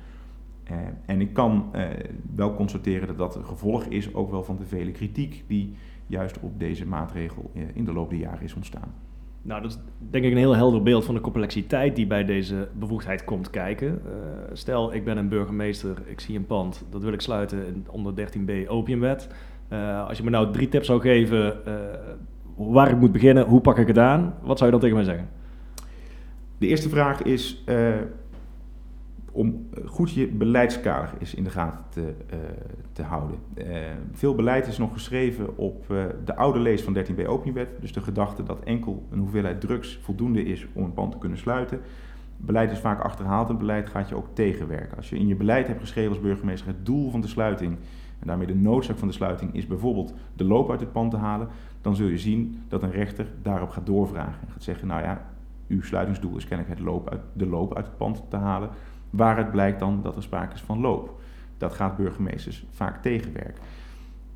Uh, 0.70 0.76
en 1.06 1.20
ik 1.20 1.32
kan 1.32 1.70
uh, 1.74 1.82
wel 2.34 2.54
constateren 2.54 3.06
dat 3.06 3.18
dat 3.18 3.36
een 3.36 3.44
gevolg 3.44 3.84
is 3.84 4.14
ook 4.14 4.30
wel 4.30 4.42
van 4.42 4.56
de 4.56 4.64
vele 4.64 4.90
kritiek 4.90 5.44
die 5.46 5.74
juist 6.06 6.40
op 6.40 6.58
deze 6.58 6.86
maatregel 6.86 7.50
uh, 7.54 7.62
in 7.74 7.84
de 7.84 7.92
loop 7.92 8.10
der 8.10 8.18
jaren 8.18 8.42
is 8.42 8.54
ontstaan. 8.54 8.94
Nou, 9.42 9.62
dat 9.62 9.70
is 9.70 9.78
denk 10.10 10.24
ik 10.24 10.30
een 10.30 10.36
heel 10.36 10.56
helder 10.56 10.82
beeld 10.82 11.04
van 11.04 11.14
de 11.14 11.20
complexiteit 11.20 11.96
die 11.96 12.06
bij 12.06 12.24
deze 12.24 12.68
bevoegdheid 12.78 13.24
komt 13.24 13.50
kijken. 13.50 14.02
stel, 14.52 14.94
ik 14.94 15.04
ben 15.04 15.16
een 15.16 15.28
burgemeester, 15.28 16.02
ik 16.04 16.20
zie 16.20 16.36
een 16.36 16.46
pand, 16.46 16.84
dat 16.90 17.02
wil 17.02 17.12
ik 17.12 17.20
sluiten 17.20 17.86
onder 17.90 18.12
13b 18.12 18.68
opiumwet. 18.68 19.28
als 20.06 20.18
je 20.18 20.24
me 20.24 20.30
nou 20.30 20.52
drie 20.52 20.68
tips 20.68 20.86
zou 20.86 21.00
geven 21.00 21.56
waar 22.56 22.90
ik 22.90 22.98
moet 22.98 23.12
beginnen, 23.12 23.46
hoe 23.46 23.60
pak 23.60 23.78
ik 23.78 23.86
het 23.86 23.98
aan, 23.98 24.34
wat 24.42 24.58
zou 24.58 24.70
je 24.70 24.78
dan 24.78 24.88
tegen 24.88 24.96
mij 24.96 25.14
zeggen? 25.14 25.28
De 26.58 26.66
eerste 26.66 26.88
vraag 26.88 27.22
is 27.22 27.64
om 29.32 29.66
eh, 29.74 29.88
goed 29.88 30.10
je 30.10 30.26
beleidskader 30.26 31.14
is 31.18 31.34
in 31.34 31.44
de 31.44 31.50
gaten 31.50 31.84
te, 31.88 32.14
uh, 32.32 32.38
te 32.92 33.02
houden. 33.02 33.38
Uh, 33.54 33.64
veel 34.12 34.34
beleid 34.34 34.66
is 34.66 34.78
nog 34.78 34.92
geschreven 34.92 35.58
op 35.58 35.86
de 36.24 36.36
oude 36.36 36.58
lees 36.58 36.82
van 36.82 36.96
13b 36.96 37.26
opiumwet. 37.26 37.68
Dus 37.80 37.92
de 37.92 38.00
gedachte 38.00 38.42
dat 38.42 38.60
enkel 38.60 39.06
een 39.10 39.18
hoeveelheid 39.18 39.60
drugs 39.60 39.98
voldoende 40.02 40.42
is 40.42 40.66
om 40.72 40.84
een 40.84 40.92
pand 40.92 41.12
te 41.12 41.18
kunnen 41.18 41.38
sluiten. 41.38 41.80
Beleid 42.36 42.70
is 42.70 42.78
vaak 42.78 43.00
achterhaald 43.00 43.48
en 43.48 43.58
beleid 43.58 43.88
gaat 43.88 44.08
je 44.08 44.14
ook 44.14 44.28
tegenwerken. 44.32 44.96
Als 44.96 45.08
je 45.10 45.18
in 45.18 45.26
je 45.26 45.36
beleid 45.36 45.66
hebt 45.66 45.80
geschreven 45.80 46.10
als 46.10 46.20
burgemeester 46.20 46.68
het 46.68 46.86
doel 46.86 47.10
van 47.10 47.20
de 47.20 47.28
sluiting 47.28 47.76
en 48.18 48.26
daarmee 48.26 48.46
de 48.46 48.54
noodzaak 48.54 48.96
van 48.96 49.08
de 49.08 49.14
sluiting 49.14 49.54
is 49.54 49.66
bijvoorbeeld 49.66 50.14
de 50.36 50.44
loop 50.44 50.70
uit 50.70 50.80
het 50.80 50.92
pand 50.92 51.10
te 51.10 51.16
halen, 51.16 51.48
dan 51.80 51.96
zul 51.96 52.06
je 52.06 52.18
zien 52.18 52.62
dat 52.68 52.82
een 52.82 52.90
rechter 52.90 53.26
daarop 53.42 53.70
gaat 53.70 53.86
doorvragen 53.86 54.40
en 54.46 54.52
gaat 54.52 54.62
zeggen, 54.62 54.88
nou 54.88 55.02
ja, 55.02 55.24
uw 55.68 55.82
sluitingsdoel 55.82 56.36
is 56.36 56.46
kennelijk 56.46 56.78
het 56.78 56.86
loop 56.86 57.10
uit, 57.10 57.20
de 57.32 57.46
loop 57.46 57.76
uit 57.76 57.86
het 57.86 57.96
pand 57.96 58.24
te 58.28 58.36
halen. 58.36 58.70
Waaruit 59.10 59.50
blijkt 59.50 59.78
dan 59.78 60.02
dat 60.02 60.16
er 60.16 60.22
sprake 60.22 60.54
is 60.54 60.60
van 60.60 60.80
loop. 60.80 61.20
Dat 61.58 61.74
gaat 61.74 61.96
burgemeesters 61.96 62.66
vaak 62.70 63.02
tegenwerken. 63.02 63.62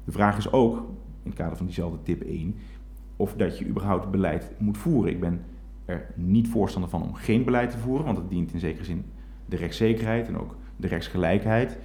De 0.04 0.12
vraag 0.12 0.36
is 0.36 0.52
ook, 0.52 0.76
in 1.22 1.30
het 1.30 1.34
kader 1.34 1.56
van 1.56 1.66
diezelfde 1.66 2.02
tip 2.02 2.22
1, 2.22 2.56
of 3.16 3.34
dat 3.34 3.58
je 3.58 3.66
überhaupt 3.66 4.10
beleid 4.10 4.50
moet 4.58 4.78
voeren. 4.78 5.12
Ik 5.12 5.20
ben 5.20 5.44
er 5.84 6.06
niet 6.14 6.48
voorstander 6.48 6.90
van 6.90 7.02
om 7.02 7.14
geen 7.14 7.44
beleid 7.44 7.70
te 7.70 7.78
voeren, 7.78 8.04
want 8.04 8.18
het 8.18 8.28
dient 8.28 8.52
in 8.52 8.60
zekere 8.60 8.84
zin 8.84 9.04
de 9.46 9.56
rechtszekerheid 9.56 10.28
en 10.28 10.38
ook 10.38 10.56
de 10.76 10.86
rechtsgelijkheid. 10.86 11.78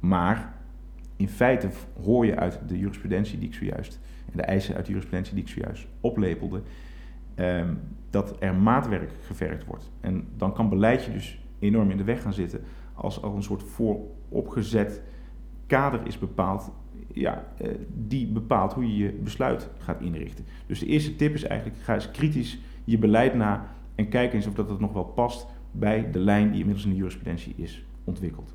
Maar 0.00 0.54
in 1.16 1.28
feite 1.28 1.68
hoor 2.02 2.26
je 2.26 2.36
uit 2.36 2.60
de 2.66 2.78
jurisprudentie 2.78 3.38
die 3.38 3.48
ik 3.48 3.54
zojuist, 3.54 4.00
en 4.30 4.36
de 4.36 4.42
eisen 4.42 4.74
uit 4.74 4.84
de 4.84 4.90
jurisprudentie 4.90 5.34
die 5.34 5.44
ik 5.44 5.50
zojuist 5.50 5.86
oplepelde, 6.00 6.62
ehm, 7.34 7.74
dat 8.10 8.36
er 8.38 8.54
maatwerk 8.54 9.10
gevergd 9.26 9.64
wordt. 9.64 9.90
En 10.00 10.28
dan 10.36 10.52
kan 10.54 10.68
beleid 10.68 11.04
je 11.04 11.12
dus 11.12 11.41
enorm 11.62 11.90
in 11.90 11.96
de 11.96 12.04
weg 12.04 12.22
gaan 12.22 12.32
zitten 12.32 12.60
als 12.94 13.22
al 13.22 13.36
een 13.36 13.42
soort 13.42 13.62
vooropgezet 13.62 15.02
kader 15.66 16.06
is 16.06 16.18
bepaald, 16.18 16.72
ja, 17.12 17.44
eh, 17.56 17.68
die 18.06 18.26
bepaalt 18.26 18.72
hoe 18.72 18.86
je 18.86 19.04
je 19.04 19.12
besluit 19.12 19.70
gaat 19.78 20.00
inrichten. 20.00 20.44
Dus 20.66 20.78
de 20.78 20.86
eerste 20.86 21.16
tip 21.16 21.34
is 21.34 21.44
eigenlijk, 21.44 21.80
ga 21.80 21.94
eens 21.94 22.10
kritisch 22.10 22.60
je 22.84 22.98
beleid 22.98 23.34
na 23.34 23.66
en 23.94 24.08
kijk 24.08 24.32
eens 24.32 24.46
of 24.46 24.54
dat 24.54 24.70
het 24.70 24.80
nog 24.80 24.92
wel 24.92 25.04
past 25.04 25.46
bij 25.70 26.10
de 26.10 26.18
lijn 26.18 26.50
die 26.50 26.58
inmiddels 26.58 26.84
in 26.84 26.90
de 26.90 26.96
jurisprudentie 26.96 27.54
is 27.56 27.84
ontwikkeld. 28.04 28.54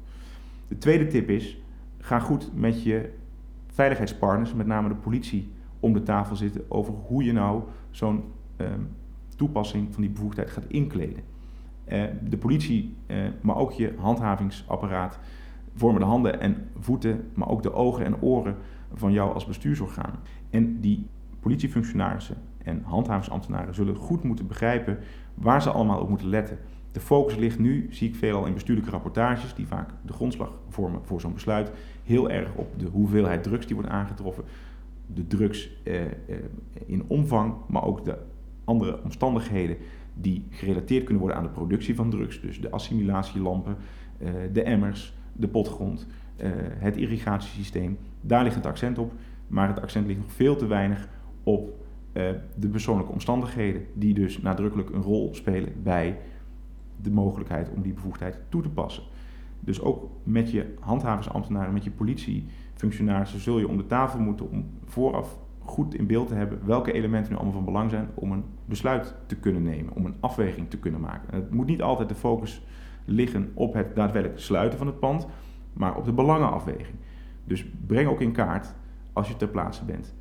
De 0.67 0.78
tweede 0.78 1.08
tip 1.08 1.30
is, 1.30 1.58
ga 1.98 2.20
goed 2.20 2.52
met 2.56 2.84
je 2.84 3.10
veiligheidspartners, 3.67 4.54
met 4.54 4.67
name 4.67 4.88
de 4.88 4.96
politie, 4.96 5.52
om 5.80 5.93
de 5.93 6.04
tafel 6.04 6.36
zitten 6.36 6.65
over 6.67 6.93
hoe 6.93 7.24
je 7.24 7.32
nou 7.32 7.63
zo'n 7.91 8.24
ehm, 8.56 8.82
toepassing 9.36 9.93
van 9.93 10.02
die 10.02 10.12
bevoegdheid 10.12 10.50
gaat 10.50 10.65
inkleden. 10.67 11.24
Uh, 11.91 12.04
de 12.30 12.38
politie, 12.38 12.95
uh, 13.08 13.17
maar 13.41 13.56
ook 13.56 13.71
je 13.71 13.93
handhavingsapparaat, 13.97 15.19
vormen 15.76 16.02
de 16.02 16.08
handen 16.08 16.41
en 16.41 16.69
voeten, 16.80 17.30
maar 17.34 17.50
ook 17.50 17.63
de 17.63 17.73
ogen 17.73 18.06
en 18.06 18.21
oren 18.21 18.56
van 18.93 19.12
jou 19.12 19.34
als 19.34 19.45
bestuursorgaan. 19.45 20.19
En 20.50 20.80
die 20.80 21.08
politiefunctionarissen 21.39 22.38
en 22.63 22.82
handhavingsambtenaren 22.84 23.73
zullen 23.73 23.95
goed 23.95 24.23
moeten 24.23 24.47
begrijpen 24.47 24.97
waar 25.34 25.62
ze 25.62 25.71
allemaal 25.71 26.00
op 26.00 26.10
moeten 26.10 26.30
letten. 26.30 26.58
De 26.91 27.00
focus 27.00 27.36
ligt 27.36 27.60
nu, 27.60 27.88
zie 27.89 28.10
ik 28.10 28.15
veelal 28.15 28.45
in 28.45 28.54
bestuurlijke 28.54 28.91
rapportages, 28.91 29.54
die 29.54 29.67
vaak 29.67 29.89
de 30.02 30.13
grondslag 30.13 30.52
vormen 30.69 31.02
voor 31.04 31.21
zo'n 31.21 31.34
besluit, 31.34 31.71
heel 32.04 32.30
erg 32.30 32.56
op 32.56 32.80
de 32.80 32.86
hoeveelheid 32.86 33.43
drugs 33.43 33.65
die 33.65 33.76
wordt 33.76 33.91
aangetroffen, 33.91 34.43
de 35.13 35.28
drugs 35.28 35.69
eh, 35.84 36.06
eh, 36.06 36.10
in 36.86 37.04
omvang, 37.08 37.54
maar 37.67 37.84
ook 37.84 38.06
de 38.06 38.17
andere 38.63 39.04
omstandigheden 39.04 39.78
die 40.21 40.45
gerelateerd 40.49 41.03
kunnen 41.03 41.21
worden 41.21 41.38
aan 41.38 41.47
de 41.47 41.49
productie 41.49 41.95
van 41.95 42.10
drugs. 42.10 42.41
Dus 42.41 42.62
de 42.62 42.69
assimilatielampen, 42.69 43.77
eh, 44.17 44.30
de 44.53 44.63
emmers, 44.63 45.13
de 45.34 45.47
potgrond, 45.47 46.08
eh, 46.36 46.49
het 46.58 46.97
irrigatiesysteem. 46.97 47.97
Daar 48.21 48.43
ligt 48.43 48.56
het 48.56 48.65
accent 48.65 48.97
op, 48.97 49.13
maar 49.47 49.67
het 49.67 49.82
accent 49.82 50.08
ligt 50.08 50.19
nog 50.19 50.32
veel 50.32 50.56
te 50.56 50.65
weinig 50.65 51.10
op 51.43 51.86
eh, 52.12 52.30
de 52.56 52.67
persoonlijke 52.67 53.12
omstandigheden, 53.12 53.86
die 53.93 54.13
dus 54.13 54.41
nadrukkelijk 54.41 54.89
een 54.89 55.01
rol 55.01 55.30
spelen 55.34 55.73
bij 55.84 56.19
de 57.01 57.12
mogelijkheid 57.12 57.69
om 57.69 57.82
die 57.82 57.93
bevoegdheid 57.93 58.39
toe 58.49 58.62
te 58.62 58.69
passen. 58.69 59.03
Dus 59.60 59.82
ook 59.82 60.10
met 60.23 60.51
je 60.51 60.73
handhavingsambtenaren, 60.80 61.73
met 61.73 61.84
je 61.84 61.91
politiefunctionarissen 61.91 63.39
zul 63.39 63.60
je 63.60 63.67
om 63.67 63.77
de 63.77 63.86
tafel 63.86 64.19
moeten 64.19 64.49
om 64.49 64.69
vooraf 64.86 65.38
goed 65.69 65.95
in 65.95 66.08
beeld 66.08 66.27
te 66.27 66.34
hebben 66.34 66.60
welke 66.65 66.91
elementen 66.91 67.32
nu 67.32 67.38
allemaal 67.38 67.56
van 67.56 67.65
belang 67.65 67.89
zijn 67.89 68.10
om 68.13 68.32
een 68.32 68.43
besluit 68.65 69.15
te 69.25 69.36
kunnen 69.36 69.63
nemen, 69.63 69.95
om 69.95 70.06
een 70.06 70.15
afweging 70.19 70.69
te 70.69 70.77
kunnen 70.77 71.01
maken. 71.01 71.34
het 71.36 71.51
moet 71.51 71.65
niet 71.65 71.82
altijd 71.82 72.10
de 72.10 72.15
focus 72.15 72.62
liggen 73.06 73.51
op 73.53 73.73
het 73.73 73.95
daadwerkelijk 73.95 74.39
sluiten 74.41 74.77
van 74.77 74.88
het 74.88 74.99
pand, 74.99 75.27
maar 75.73 75.95
op 75.95 76.06
de 76.06 76.13
belangenafweging. 76.13 76.97
Dus 77.43 77.65
breng 77.86 78.10
ook 78.10 78.21
in 78.21 78.32
kaart, 78.32 78.75
als 79.13 79.27
je 79.27 79.36
ter 79.36 79.47
plaatse 79.47 79.86
bent, 79.86 80.15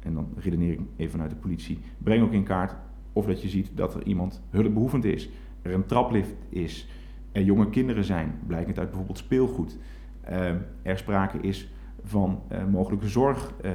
en 0.00 0.14
dan 0.14 0.28
redeneer 0.36 0.72
ik 0.72 0.80
even 0.96 1.12
vanuit 1.12 1.30
de 1.30 1.36
politie, 1.36 1.78
breng 1.98 2.22
ook 2.22 2.32
in 2.32 2.44
kaart 2.44 2.76
of 3.12 3.26
dat 3.26 3.42
je 3.42 3.48
ziet 3.48 3.70
dat 3.74 3.94
er 3.94 4.06
iemand 4.06 4.42
hulpbehoevend 4.50 5.04
is, 5.04 5.30
er 5.62 5.72
een 5.72 5.86
traplift 5.86 6.34
is, 6.48 6.88
er 7.32 7.42
jonge 7.42 7.70
kinderen 7.70 8.04
zijn, 8.04 8.38
blijkend 8.46 8.78
uit 8.78 8.88
bijvoorbeeld 8.88 9.18
speelgoed, 9.18 9.78
uh, 10.30 10.48
er 10.82 10.98
sprake 10.98 11.38
is 11.38 11.72
van 12.04 12.42
uh, 12.52 12.64
mogelijke 12.64 13.08
zorg 13.08 13.52
uh, 13.64 13.70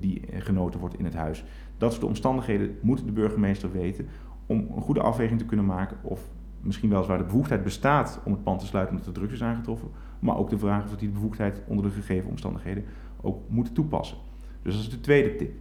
die 0.00 0.22
genoten 0.32 0.80
wordt 0.80 0.98
in 0.98 1.04
het 1.04 1.14
huis. 1.14 1.44
Dat 1.76 1.92
soort 1.92 2.04
omstandigheden 2.04 2.76
moet 2.80 3.04
de 3.04 3.12
burgemeester 3.12 3.72
weten 3.72 4.06
om 4.46 4.66
een 4.76 4.82
goede 4.82 5.00
afweging 5.00 5.38
te 5.38 5.46
kunnen 5.46 5.66
maken 5.66 5.96
of 6.02 6.30
misschien 6.60 6.90
wel 6.90 7.06
waar 7.06 7.18
de 7.18 7.24
bevoegdheid 7.24 7.64
bestaat 7.64 8.20
om 8.24 8.32
het 8.32 8.42
pand 8.42 8.60
te 8.60 8.66
sluiten 8.66 8.94
omdat 8.94 9.08
er 9.08 9.14
drugs 9.14 9.32
is 9.32 9.42
aangetroffen, 9.42 9.88
maar 10.18 10.36
ook 10.36 10.50
de 10.50 10.58
vraag 10.58 10.84
of 10.84 10.96
die 10.96 11.08
bevoegdheid 11.08 11.62
onder 11.66 11.84
de 11.84 11.90
gegeven 11.90 12.30
omstandigheden 12.30 12.84
ook 13.20 13.40
moet 13.48 13.74
toepassen. 13.74 14.18
Dus 14.62 14.74
dat 14.74 14.82
is 14.82 14.90
de 14.90 15.00
tweede 15.00 15.36
tip. 15.36 15.52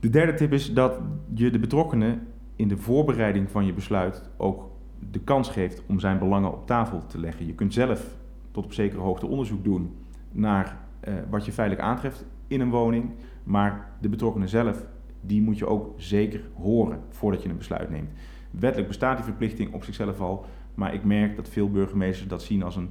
De 0.00 0.10
derde 0.10 0.34
tip 0.34 0.52
is 0.52 0.72
dat 0.72 0.98
je 1.34 1.50
de 1.50 1.58
betrokkenen 1.58 2.26
in 2.56 2.68
de 2.68 2.76
voorbereiding 2.76 3.50
van 3.50 3.66
je 3.66 3.72
besluit 3.72 4.30
ook 4.36 4.70
de 5.10 5.20
kans 5.20 5.48
geeft 5.48 5.82
om 5.86 6.00
zijn 6.00 6.18
belangen 6.18 6.52
op 6.52 6.66
tafel 6.66 7.06
te 7.06 7.18
leggen. 7.18 7.46
Je 7.46 7.54
kunt 7.54 7.72
zelf 7.72 8.16
tot 8.50 8.64
op 8.64 8.72
zekere 8.72 9.00
hoogte 9.00 9.26
onderzoek 9.26 9.64
doen 9.64 9.94
naar 10.32 10.78
uh, 11.08 11.14
wat 11.30 11.44
je 11.44 11.52
feitelijk 11.52 11.86
aantreft 11.86 12.24
in 12.46 12.60
een 12.60 12.70
woning, 12.70 13.10
maar 13.44 13.90
de 14.00 14.08
betrokkenen 14.08 14.48
zelf, 14.48 14.86
die 15.20 15.42
moet 15.42 15.58
je 15.58 15.66
ook 15.66 15.94
zeker 15.96 16.40
horen 16.54 17.00
voordat 17.08 17.42
je 17.42 17.48
een 17.48 17.56
besluit 17.56 17.90
neemt. 17.90 18.10
Wettelijk 18.50 18.88
bestaat 18.88 19.16
die 19.16 19.24
verplichting 19.24 19.72
op 19.72 19.84
zichzelf 19.84 20.20
al, 20.20 20.44
maar 20.74 20.94
ik 20.94 21.04
merk 21.04 21.36
dat 21.36 21.48
veel 21.48 21.70
burgemeesters 21.70 22.28
dat 22.28 22.42
zien 22.42 22.62
als 22.62 22.76
een 22.76 22.90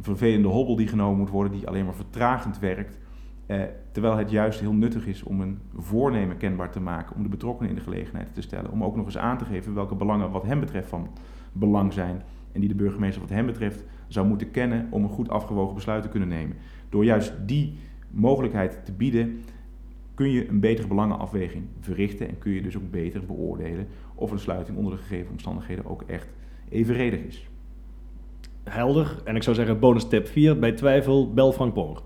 vervelende 0.00 0.48
hobbel 0.48 0.76
die 0.76 0.88
genomen 0.88 1.18
moet 1.18 1.30
worden, 1.30 1.52
die 1.52 1.66
alleen 1.66 1.84
maar 1.84 1.94
vertragend 1.94 2.58
werkt. 2.58 2.98
Eh, 3.46 3.62
terwijl 3.92 4.16
het 4.16 4.30
juist 4.30 4.60
heel 4.60 4.72
nuttig 4.72 5.06
is 5.06 5.22
om 5.22 5.40
een 5.40 5.58
voornemen 5.76 6.36
kenbaar 6.36 6.70
te 6.70 6.80
maken, 6.80 7.16
om 7.16 7.22
de 7.22 7.28
betrokkenen 7.28 7.70
in 7.70 7.76
de 7.76 7.82
gelegenheid 7.82 8.34
te 8.34 8.42
stellen, 8.42 8.70
om 8.70 8.84
ook 8.84 8.96
nog 8.96 9.04
eens 9.04 9.18
aan 9.18 9.38
te 9.38 9.44
geven 9.44 9.74
welke 9.74 9.94
belangen 9.94 10.30
wat 10.30 10.42
hem 10.42 10.60
betreft 10.60 10.88
van 10.88 11.08
belang 11.52 11.92
zijn 11.92 12.22
en 12.52 12.60
die 12.60 12.68
de 12.68 12.74
burgemeester 12.74 13.20
wat 13.20 13.30
hem 13.30 13.46
betreft 13.46 13.84
zou 14.08 14.26
moeten 14.26 14.50
kennen 14.50 14.86
om 14.90 15.02
een 15.02 15.08
goed 15.08 15.28
afgewogen 15.28 15.74
besluit 15.74 16.02
te 16.02 16.08
kunnen 16.08 16.28
nemen. 16.28 16.56
Door 16.88 17.04
juist 17.04 17.34
die 17.46 17.78
mogelijkheid 18.10 18.84
te 18.84 18.92
bieden, 18.92 19.40
kun 20.14 20.30
je 20.30 20.48
een 20.48 20.60
betere 20.60 20.88
belangenafweging 20.88 21.64
verrichten 21.80 22.28
en 22.28 22.38
kun 22.38 22.52
je 22.52 22.62
dus 22.62 22.76
ook 22.76 22.90
beter 22.90 23.26
beoordelen 23.26 23.86
of 24.14 24.30
een 24.30 24.38
sluiting 24.38 24.76
onder 24.78 24.92
de 24.92 24.98
gegeven 24.98 25.30
omstandigheden 25.30 25.86
ook 25.86 26.02
echt 26.02 26.28
evenredig 26.68 27.20
is. 27.20 27.48
Helder. 28.64 29.20
En 29.24 29.36
ik 29.36 29.42
zou 29.42 29.56
zeggen 29.56 29.78
bonus 29.78 30.08
tip 30.08 30.26
4, 30.26 30.58
bij 30.58 30.72
twijfel 30.72 31.32
bel 31.32 31.52
Frank 31.52 31.74
Bonger. 31.74 32.02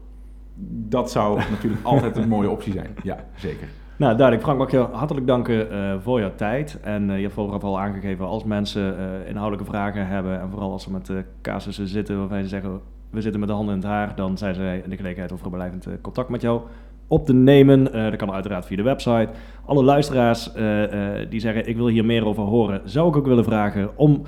Dat 0.88 1.10
zou 1.10 1.38
natuurlijk 1.50 1.84
altijd 1.84 2.16
een 2.16 2.28
mooie 2.28 2.50
optie 2.50 2.72
zijn. 2.72 2.96
Ja, 3.02 3.24
zeker. 3.36 3.68
Nou, 3.96 4.16
duidelijk. 4.16 4.42
Frank, 4.42 4.58
mag 4.58 4.70
je 4.70 4.88
hartelijk 4.92 5.26
danken 5.26 5.72
uh, 5.72 5.94
voor 6.00 6.20
jouw 6.20 6.34
tijd. 6.34 6.80
En 6.80 7.08
uh, 7.08 7.16
je 7.16 7.22
hebt 7.22 7.34
vooraf 7.34 7.64
al 7.64 7.80
aangegeven, 7.80 8.26
als 8.26 8.44
mensen 8.44 8.96
uh, 8.98 9.28
inhoudelijke 9.28 9.70
vragen 9.70 10.06
hebben... 10.06 10.40
en 10.40 10.50
vooral 10.50 10.72
als 10.72 10.82
ze 10.82 10.90
met 10.90 11.10
casussen 11.42 11.88
zitten 11.88 12.18
waarvan 12.18 12.42
ze 12.42 12.48
zeggen... 12.48 12.80
we 13.10 13.20
zitten 13.20 13.40
met 13.40 13.48
de 13.48 13.54
handen 13.54 13.74
in 13.74 13.80
het 13.80 13.90
haar... 13.90 14.14
dan 14.16 14.38
zijn 14.38 14.54
zij 14.54 14.80
in 14.84 14.90
de 14.90 14.96
gelegenheid 14.96 15.32
om 15.32 15.38
vrijblijvend 15.38 15.86
contact 16.00 16.28
met 16.28 16.40
jou 16.40 16.60
op 17.08 17.26
te 17.26 17.34
nemen. 17.34 17.96
Uh, 17.96 18.04
dat 18.04 18.16
kan 18.16 18.32
uiteraard 18.32 18.66
via 18.66 18.76
de 18.76 18.82
website. 18.82 19.28
Alle 19.64 19.82
luisteraars 19.82 20.50
uh, 20.56 20.82
uh, 20.82 20.88
die 21.30 21.40
zeggen: 21.40 21.68
Ik 21.68 21.76
wil 21.76 21.88
hier 21.88 22.04
meer 22.04 22.26
over 22.26 22.42
horen, 22.42 22.80
zou 22.84 23.08
ik 23.08 23.16
ook 23.16 23.26
willen 23.26 23.44
vragen 23.44 23.90
om 23.96 24.22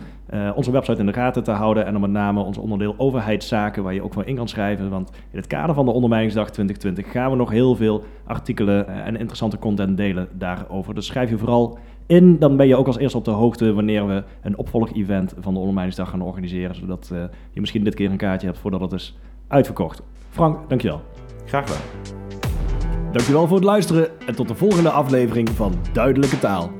onze 0.55 0.71
website 0.71 1.01
in 1.01 1.07
de 1.07 1.13
gaten 1.13 1.45
te 1.45 1.51
houden. 1.51 1.87
En 1.87 1.93
dan 1.93 2.01
met 2.01 2.11
name 2.11 2.43
ons 2.43 2.59
onderdeel 2.59 2.95
overheidszaken, 2.97 3.83
waar 3.83 3.95
je 3.95 4.03
ook 4.03 4.13
voor 4.13 4.27
in 4.27 4.37
kan 4.37 4.49
schrijven. 4.49 4.91
Want 4.91 5.11
in 5.31 5.39
het 5.39 5.47
kader 5.47 5.75
van 5.75 5.85
de 5.85 5.91
Ondermijningsdag 5.91 6.51
2020 6.51 7.13
gaan 7.13 7.31
we 7.31 7.37
nog 7.37 7.51
heel 7.51 7.77
veel 7.77 8.05
artikelen 8.25 9.05
en 9.05 9.17
interessante 9.17 9.59
content 9.59 9.97
delen 9.97 10.29
daarover. 10.33 10.95
Dus 10.95 11.07
schrijf 11.07 11.31
je 11.31 11.39
vooral 11.39 11.79
in. 12.07 12.39
Dan 12.39 12.57
ben 12.57 12.67
je 12.67 12.77
ook 12.77 12.87
als 12.87 12.99
eerste 12.99 13.19
op 13.19 13.25
de 13.25 13.31
hoogte 13.31 13.73
wanneer 13.73 14.07
we 14.07 14.23
een 14.43 14.59
opvolg-event 14.59 15.35
van 15.41 15.53
de 15.53 15.59
Ondermijningsdag 15.59 16.11
gaan 16.11 16.23
organiseren. 16.23 16.75
Zodat 16.75 17.13
je 17.51 17.61
misschien 17.61 17.85
dit 17.85 17.95
keer 17.95 18.11
een 18.11 18.17
kaartje 18.17 18.47
hebt 18.47 18.59
voordat 18.59 18.81
het 18.81 18.93
is 18.93 19.19
uitverkocht. 19.49 20.03
Frank, 20.29 20.69
dankjewel. 20.69 21.01
Graag 21.47 21.67
gedaan. 21.67 22.40
Dankjewel 23.13 23.47
voor 23.47 23.57
het 23.57 23.67
luisteren 23.67 24.21
en 24.27 24.35
tot 24.35 24.49
de 24.49 24.55
volgende 24.55 24.91
aflevering 24.91 25.49
van 25.49 25.75
Duidelijke 25.93 26.39
Taal. 26.39 26.71